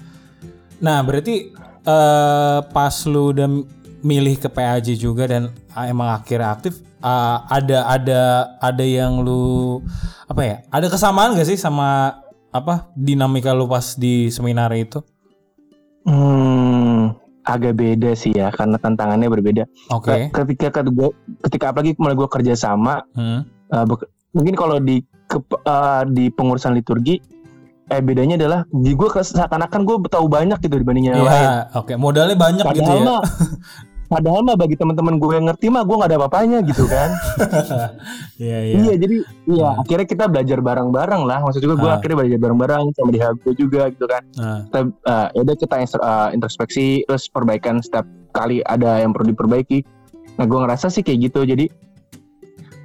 [0.81, 3.49] Nah, berarti eh pas lu udah
[4.01, 8.21] milih ke PAJ juga dan ah, emang akhirnya aktif, ah, ada ada
[8.61, 9.81] ada yang lu
[10.25, 10.57] apa ya?
[10.73, 12.21] Ada kesamaan gak sih sama
[12.51, 15.05] apa dinamika lu pas di seminar itu?
[16.01, 16.70] hmm,
[17.51, 20.31] agak beda sih ya karena tantangannya berbeda Oke.
[20.31, 21.07] ketika ketika,
[21.43, 23.43] ketika apalagi mulai gue kerja sama Hmm.
[23.69, 23.85] uh,
[24.31, 27.19] mungkin kalau di ke- uh, di pengurusan liturgi
[27.91, 31.93] eh bedanya adalah di gue seakan-akan gue tahu banyak gitu dibanding yang lain Iya, oke.
[31.99, 33.19] Modalnya banyak padahal gitu ya.
[34.11, 37.11] padahal mah bagi teman-teman gue yang ngerti mah gue nggak ada apa-apanya gitu kan.
[38.41, 38.75] Iya, iya.
[38.81, 39.17] iya jadi
[39.53, 41.45] iya akhirnya kita belajar bareng-bareng lah.
[41.45, 41.97] Maksud juga gue Ah.
[42.01, 44.23] akhirnya belajar bareng-bareng sama di gue juga gitu kan.
[44.41, 49.31] Nah, kita uh, ya udah kita uh, introspeksi terus perbaikan setiap kali ada yang perlu
[49.37, 49.85] diperbaiki.
[50.41, 51.45] Nah gue ngerasa sih kayak gitu.
[51.45, 51.69] Jadi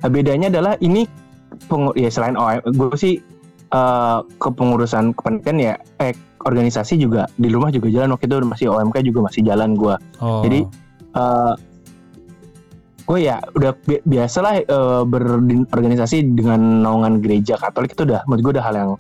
[0.04, 1.08] uh, bedanya adalah ini
[1.96, 3.24] ya selain OM gue sih
[3.72, 5.74] uh, kepengurusan kependidikan ya
[6.04, 6.12] eh
[6.46, 8.14] organisasi juga di rumah juga jalan.
[8.14, 9.96] Waktu itu masih OMK juga masih jalan gue.
[10.22, 10.44] Oh.
[10.46, 10.85] Jadi,
[11.16, 11.54] uh,
[13.06, 18.54] gue ya udah bi- biasalah uh, berorganisasi dengan naungan gereja Katolik itu udah menurut gue
[18.58, 18.92] udah hal yang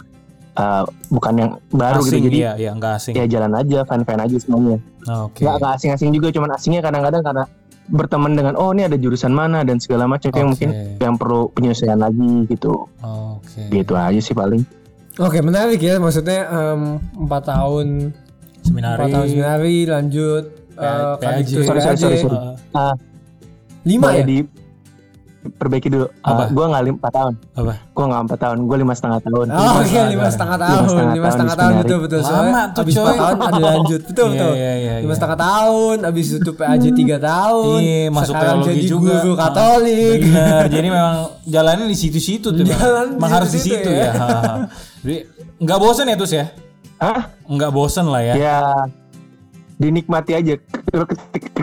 [0.55, 3.13] uh, bukan yang baru asing gitu jadi ya, ya nggak asing.
[3.17, 4.77] ya jalan aja fan fan aja semuanya
[5.25, 5.41] Oke.
[5.41, 7.43] nggak nggak asing-asing juga cuman asingnya kadang-kadang karena
[7.85, 11.53] berteman dengan oh ini ada jurusan mana dan segala macam itu yang mungkin yang perlu
[11.53, 13.69] penyesuaian lagi gitu Oke.
[13.69, 14.65] gitu aja sih paling
[15.15, 18.11] Oke menarik ya maksudnya em, empat tahun
[18.65, 18.97] Seminari.
[19.01, 20.43] empat tahun seminari lanjut
[20.75, 21.49] Eh, PAJ.
[21.61, 22.37] Sorry, sorry, sorry, sorry.
[22.69, 22.93] Uh,
[23.81, 24.43] lima ya di
[25.45, 26.49] perbaiki dulu Apa?
[26.49, 27.73] gue nggak lim- empat tahun Apa?
[27.85, 30.33] gue nggak empat tahun gue lima setengah tahun Oh iya setengah lima tahun.
[30.33, 32.19] setengah Lima tahun, setengah lima tahun setengah di tahun betul betul.
[32.25, 33.05] Lama tuh, abis coy.
[33.05, 34.51] tahun ada lanjut, betul Iya, betul.
[34.51, 35.15] iya, iya, Lima iya.
[35.15, 37.77] setengah tahun, abis itu PAJ tiga tahun.
[37.79, 39.05] Iya, masuk sekarang teologi jadi juga.
[39.13, 40.19] guru Ah, Katolik.
[40.25, 41.15] Bener, jadi memang
[41.45, 42.63] jalannya di situ-situ tuh.
[42.65, 44.09] Jalan di Emang harus di situ-situ situ ya.
[44.09, 44.13] ya.
[44.99, 45.17] Jadi
[45.61, 46.45] nggak bosen ya Tus ya?
[46.97, 47.21] Hah?
[47.45, 48.33] Nggak bosen lah ya.
[48.33, 48.57] ya
[49.75, 50.55] dinikmati aja
[50.89, 51.03] Lu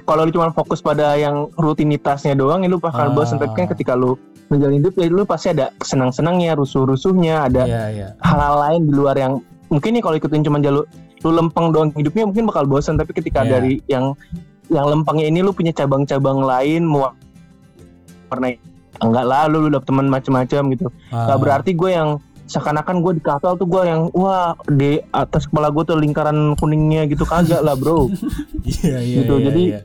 [0.02, 3.10] kalau lu cuma fokus pada yang rutinitasnya doang ya lu bakal Ah.
[3.10, 4.14] bosan tapi kan ketika lu
[4.46, 8.08] menjalani hidup ya lu pasti ada senang-senangnya rusuh-rusuhnya ada Iya, iya.
[8.20, 10.84] hal-hal lain di luar yang mungkin nih kalau ikutin cuma jalur
[11.22, 13.50] lu lempeng doang hidupnya mungkin bakal bosan tapi ketika Iya.
[13.50, 14.12] dari yang
[14.68, 17.12] yang lempengnya ini lu punya cabang-cabang lain mau
[18.28, 18.52] warna
[18.98, 21.32] enggak lah lu, lu dapet teman macam-macam gitu Ah.
[21.32, 22.08] Gak berarti gue yang
[22.52, 27.04] seakan-akan gue di kapal tuh gue yang wah di atas kepala gue tuh lingkaran kuningnya
[27.06, 28.12] gitu kagak lah bro
[28.62, 29.80] Iya, iya, gitu, iya, jadi- iya.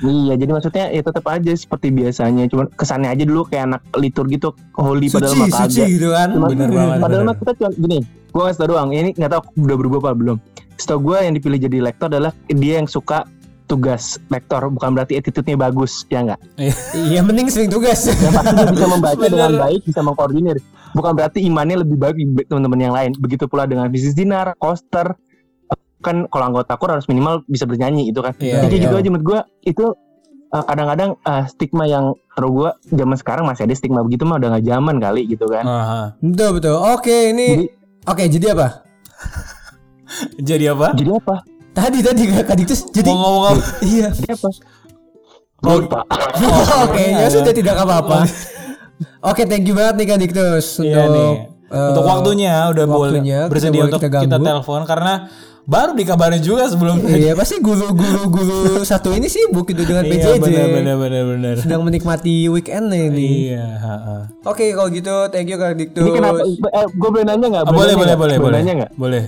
[0.00, 4.36] iya jadi maksudnya ya tetap aja seperti biasanya cuman kesannya aja dulu kayak anak liturgi
[4.36, 6.28] tuh holy padahal Suci, mah suci kagak gitu kan.
[6.30, 9.42] Cuma- Bener banget, padahal mah kita cuma gini gue ngasih tau doang ini nggak tahu
[9.58, 10.36] udah berubah apa belum
[10.76, 13.24] setahu gue yang dipilih jadi lektor adalah dia yang suka
[13.68, 16.40] tugas lektor bukan berarti attitude-nya bagus ya enggak
[16.96, 18.08] Iya mending sering tugas.
[18.24, 19.30] yang pasti dia bisa membaca Bener.
[19.36, 20.56] dengan baik bisa mengkoordinir
[20.96, 22.16] bukan berarti imannya lebih baik
[22.48, 25.12] teman-teman yang lain begitu pula dengan bisnis dinar koster
[25.98, 28.82] kan kalau anggota kur harus minimal bisa bernyanyi itu kan Iya, Jadi iya.
[28.86, 29.84] gitu aja menurut gue itu
[30.48, 34.56] uh, kadang-kadang uh, stigma yang menurut gue zaman sekarang masih ada stigma begitu mah udah
[34.56, 36.00] gak zaman kali gitu kan Aha.
[36.22, 36.78] betul betul.
[36.78, 37.66] Oke ini,
[38.06, 38.86] oke jadi apa?
[40.38, 40.94] Jadi apa?
[40.94, 41.36] jadi apa
[41.78, 43.62] Tadi tadi kadiktus jadi Mau ngomong apa?
[43.86, 44.08] iya.
[44.10, 44.48] jadi apa
[45.60, 45.82] Oh,
[46.84, 48.22] Oke ya sudah tidak apa-apa.
[49.20, 51.30] Oke thank you banget nih kadiktus untuk Iya nih.
[51.68, 55.26] eh, untuk waktunya udah waktunya, boleh bersedia untuk kita kita, telepon karena
[55.64, 60.40] baru dikabarin juga sebelum Iya pasti guru-guru guru satu ini sibuk gitu dengan Iya, PJJ.
[60.40, 61.54] bener bener bener bener.
[61.58, 63.50] Sedang menikmati weekend ini.
[63.50, 63.66] Iya.
[64.44, 65.98] Oke kalau gitu thank you kadiktus.
[66.00, 68.54] ini kenapa eh, gue boleh nanya nggak Ah, boleh boleh boleh boleh.
[68.56, 69.22] nanya nggak Boleh.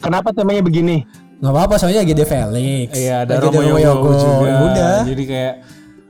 [0.00, 1.04] kenapa temanya begini
[1.44, 2.88] Gak apa-apa soalnya lagi ada Felix.
[2.96, 4.48] Iya, ada Romo Yogo juga.
[4.48, 5.04] Ya Udah.
[5.04, 5.54] Jadi kayak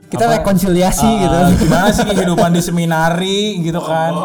[0.07, 1.35] Kita apa, rekonsiliasi ah, gitu.
[1.67, 4.15] Gimana sih kehidupan di seminari gitu kan?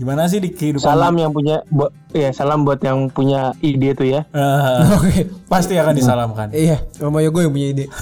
[0.00, 0.80] Gimana sih di kehidupan?
[0.80, 4.24] Salam yang punya buat ya salam buat yang punya ide tuh ya.
[4.32, 5.28] Ah, Oke.
[5.44, 6.56] pasti akan disalamkan.
[6.56, 7.84] Iya, Romo Yogo yang punya ide.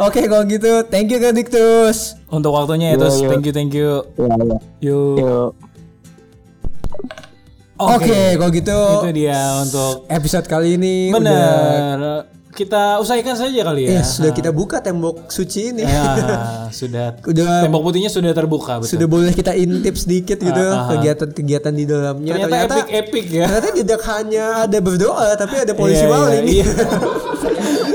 [0.00, 2.16] Oke, kalau gitu, thank you Kak Diktus.
[2.32, 3.30] Untuk waktunya ya, terus Yo, yo.
[3.30, 4.00] thank you thank you.
[4.16, 4.58] Ya, ya.
[4.80, 5.52] Yuk.
[7.74, 12.00] Oke, kalau gitu Itu dia untuk episode kali ini udah benar.
[12.48, 13.98] Kita usaikan saja kali ya.
[13.98, 15.82] eh, sudah kita buka tembok suci ini.
[15.82, 16.14] Ya,
[16.70, 17.18] sudah.
[17.20, 18.94] Udah Tembok putihnya sudah terbuka betul.
[18.94, 22.30] sudah boleh kita intip sedikit gitu kegiatan-kegiatan di dalamnya.
[22.38, 23.44] Ternyata epic-epic ya.
[23.50, 26.44] Ternyata tidak hanya ada berdoa tapi ada polisi Iya, iya, maling.
[26.46, 26.66] iya.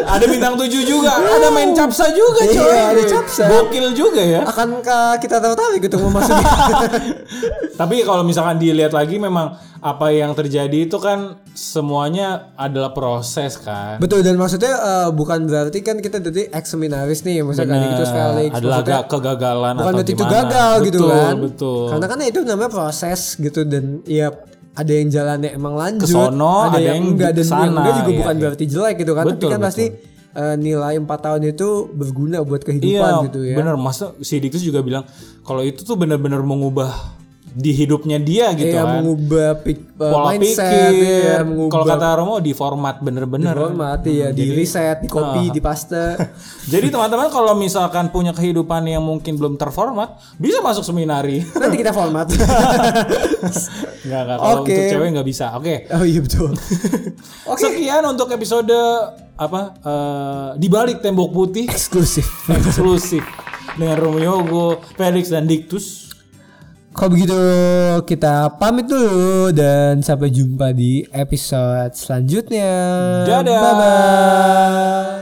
[0.10, 2.80] ada bintang tujuh juga, ada main capsa juga Iya, coy.
[2.98, 3.44] ada capsa.
[3.46, 4.42] Gokil juga ya.
[4.44, 6.44] Akankah kita tertarik gitu memasuki?
[7.80, 13.96] Tapi kalau misalkan dilihat lagi memang apa yang terjadi itu kan semuanya adalah proses kan.
[13.98, 17.96] Betul dan maksudnya eh, bukan berarti kan kita jadi ex seminaris nih misalkan Bener.
[17.96, 21.86] gitu Felix adalah maksudnya kegagalan bukan atau berarti itu gagal gitu Betul, kan Betul.
[21.88, 24.28] karena kan itu namanya proses gitu dan ya
[24.80, 28.12] ada yang jalannya emang lanjut Kesono, ada, ada yang yang enggak dan yang enggak juga
[28.12, 28.42] iya, bukan iya.
[28.48, 29.68] berarti jelek gitu kan tapi Betul, kan betul.
[29.68, 29.86] pasti
[30.40, 33.76] eh, nilai 4 tahun itu berguna buat Iya, kehidupan gitu ya bener.
[33.76, 35.04] Masa si Diktus juga bilang
[35.44, 37.19] kalau itu tuh benar-benar mengubah
[37.52, 38.94] di hidupnya dia gitu Iya, kan.
[38.96, 41.24] mengubah pik, eh, Pola mindset pikir.
[41.24, 43.52] ya, Kalau kata Romo di format bener-bener.
[43.52, 45.52] format ya di reset di copy Ah.
[45.52, 46.06] di paste
[46.72, 51.42] Jadi teman-teman kalau misalkan punya kehidupan yang mungkin belum terformat, bisa masuk seminari.
[51.52, 52.30] nanti kita format
[54.00, 54.38] Enggak, enggak.
[54.38, 54.72] Kalau Oke.
[54.72, 55.46] untuk cewek nggak bisa.
[55.54, 55.76] Oke.
[55.90, 56.52] oh iya betul
[57.60, 58.72] Sekian untuk episode
[59.36, 63.24] apa eh, di balik tembok putih eksklusif eksklusif
[63.72, 66.09] dengan Romo Yogo, Felix dan Diktus.
[67.00, 67.40] Kalau begitu
[68.04, 72.68] kita pamit dulu dan sampai jumpa di episode selanjutnya.
[73.24, 73.62] Dadah.
[73.64, 75.19] Bye bye.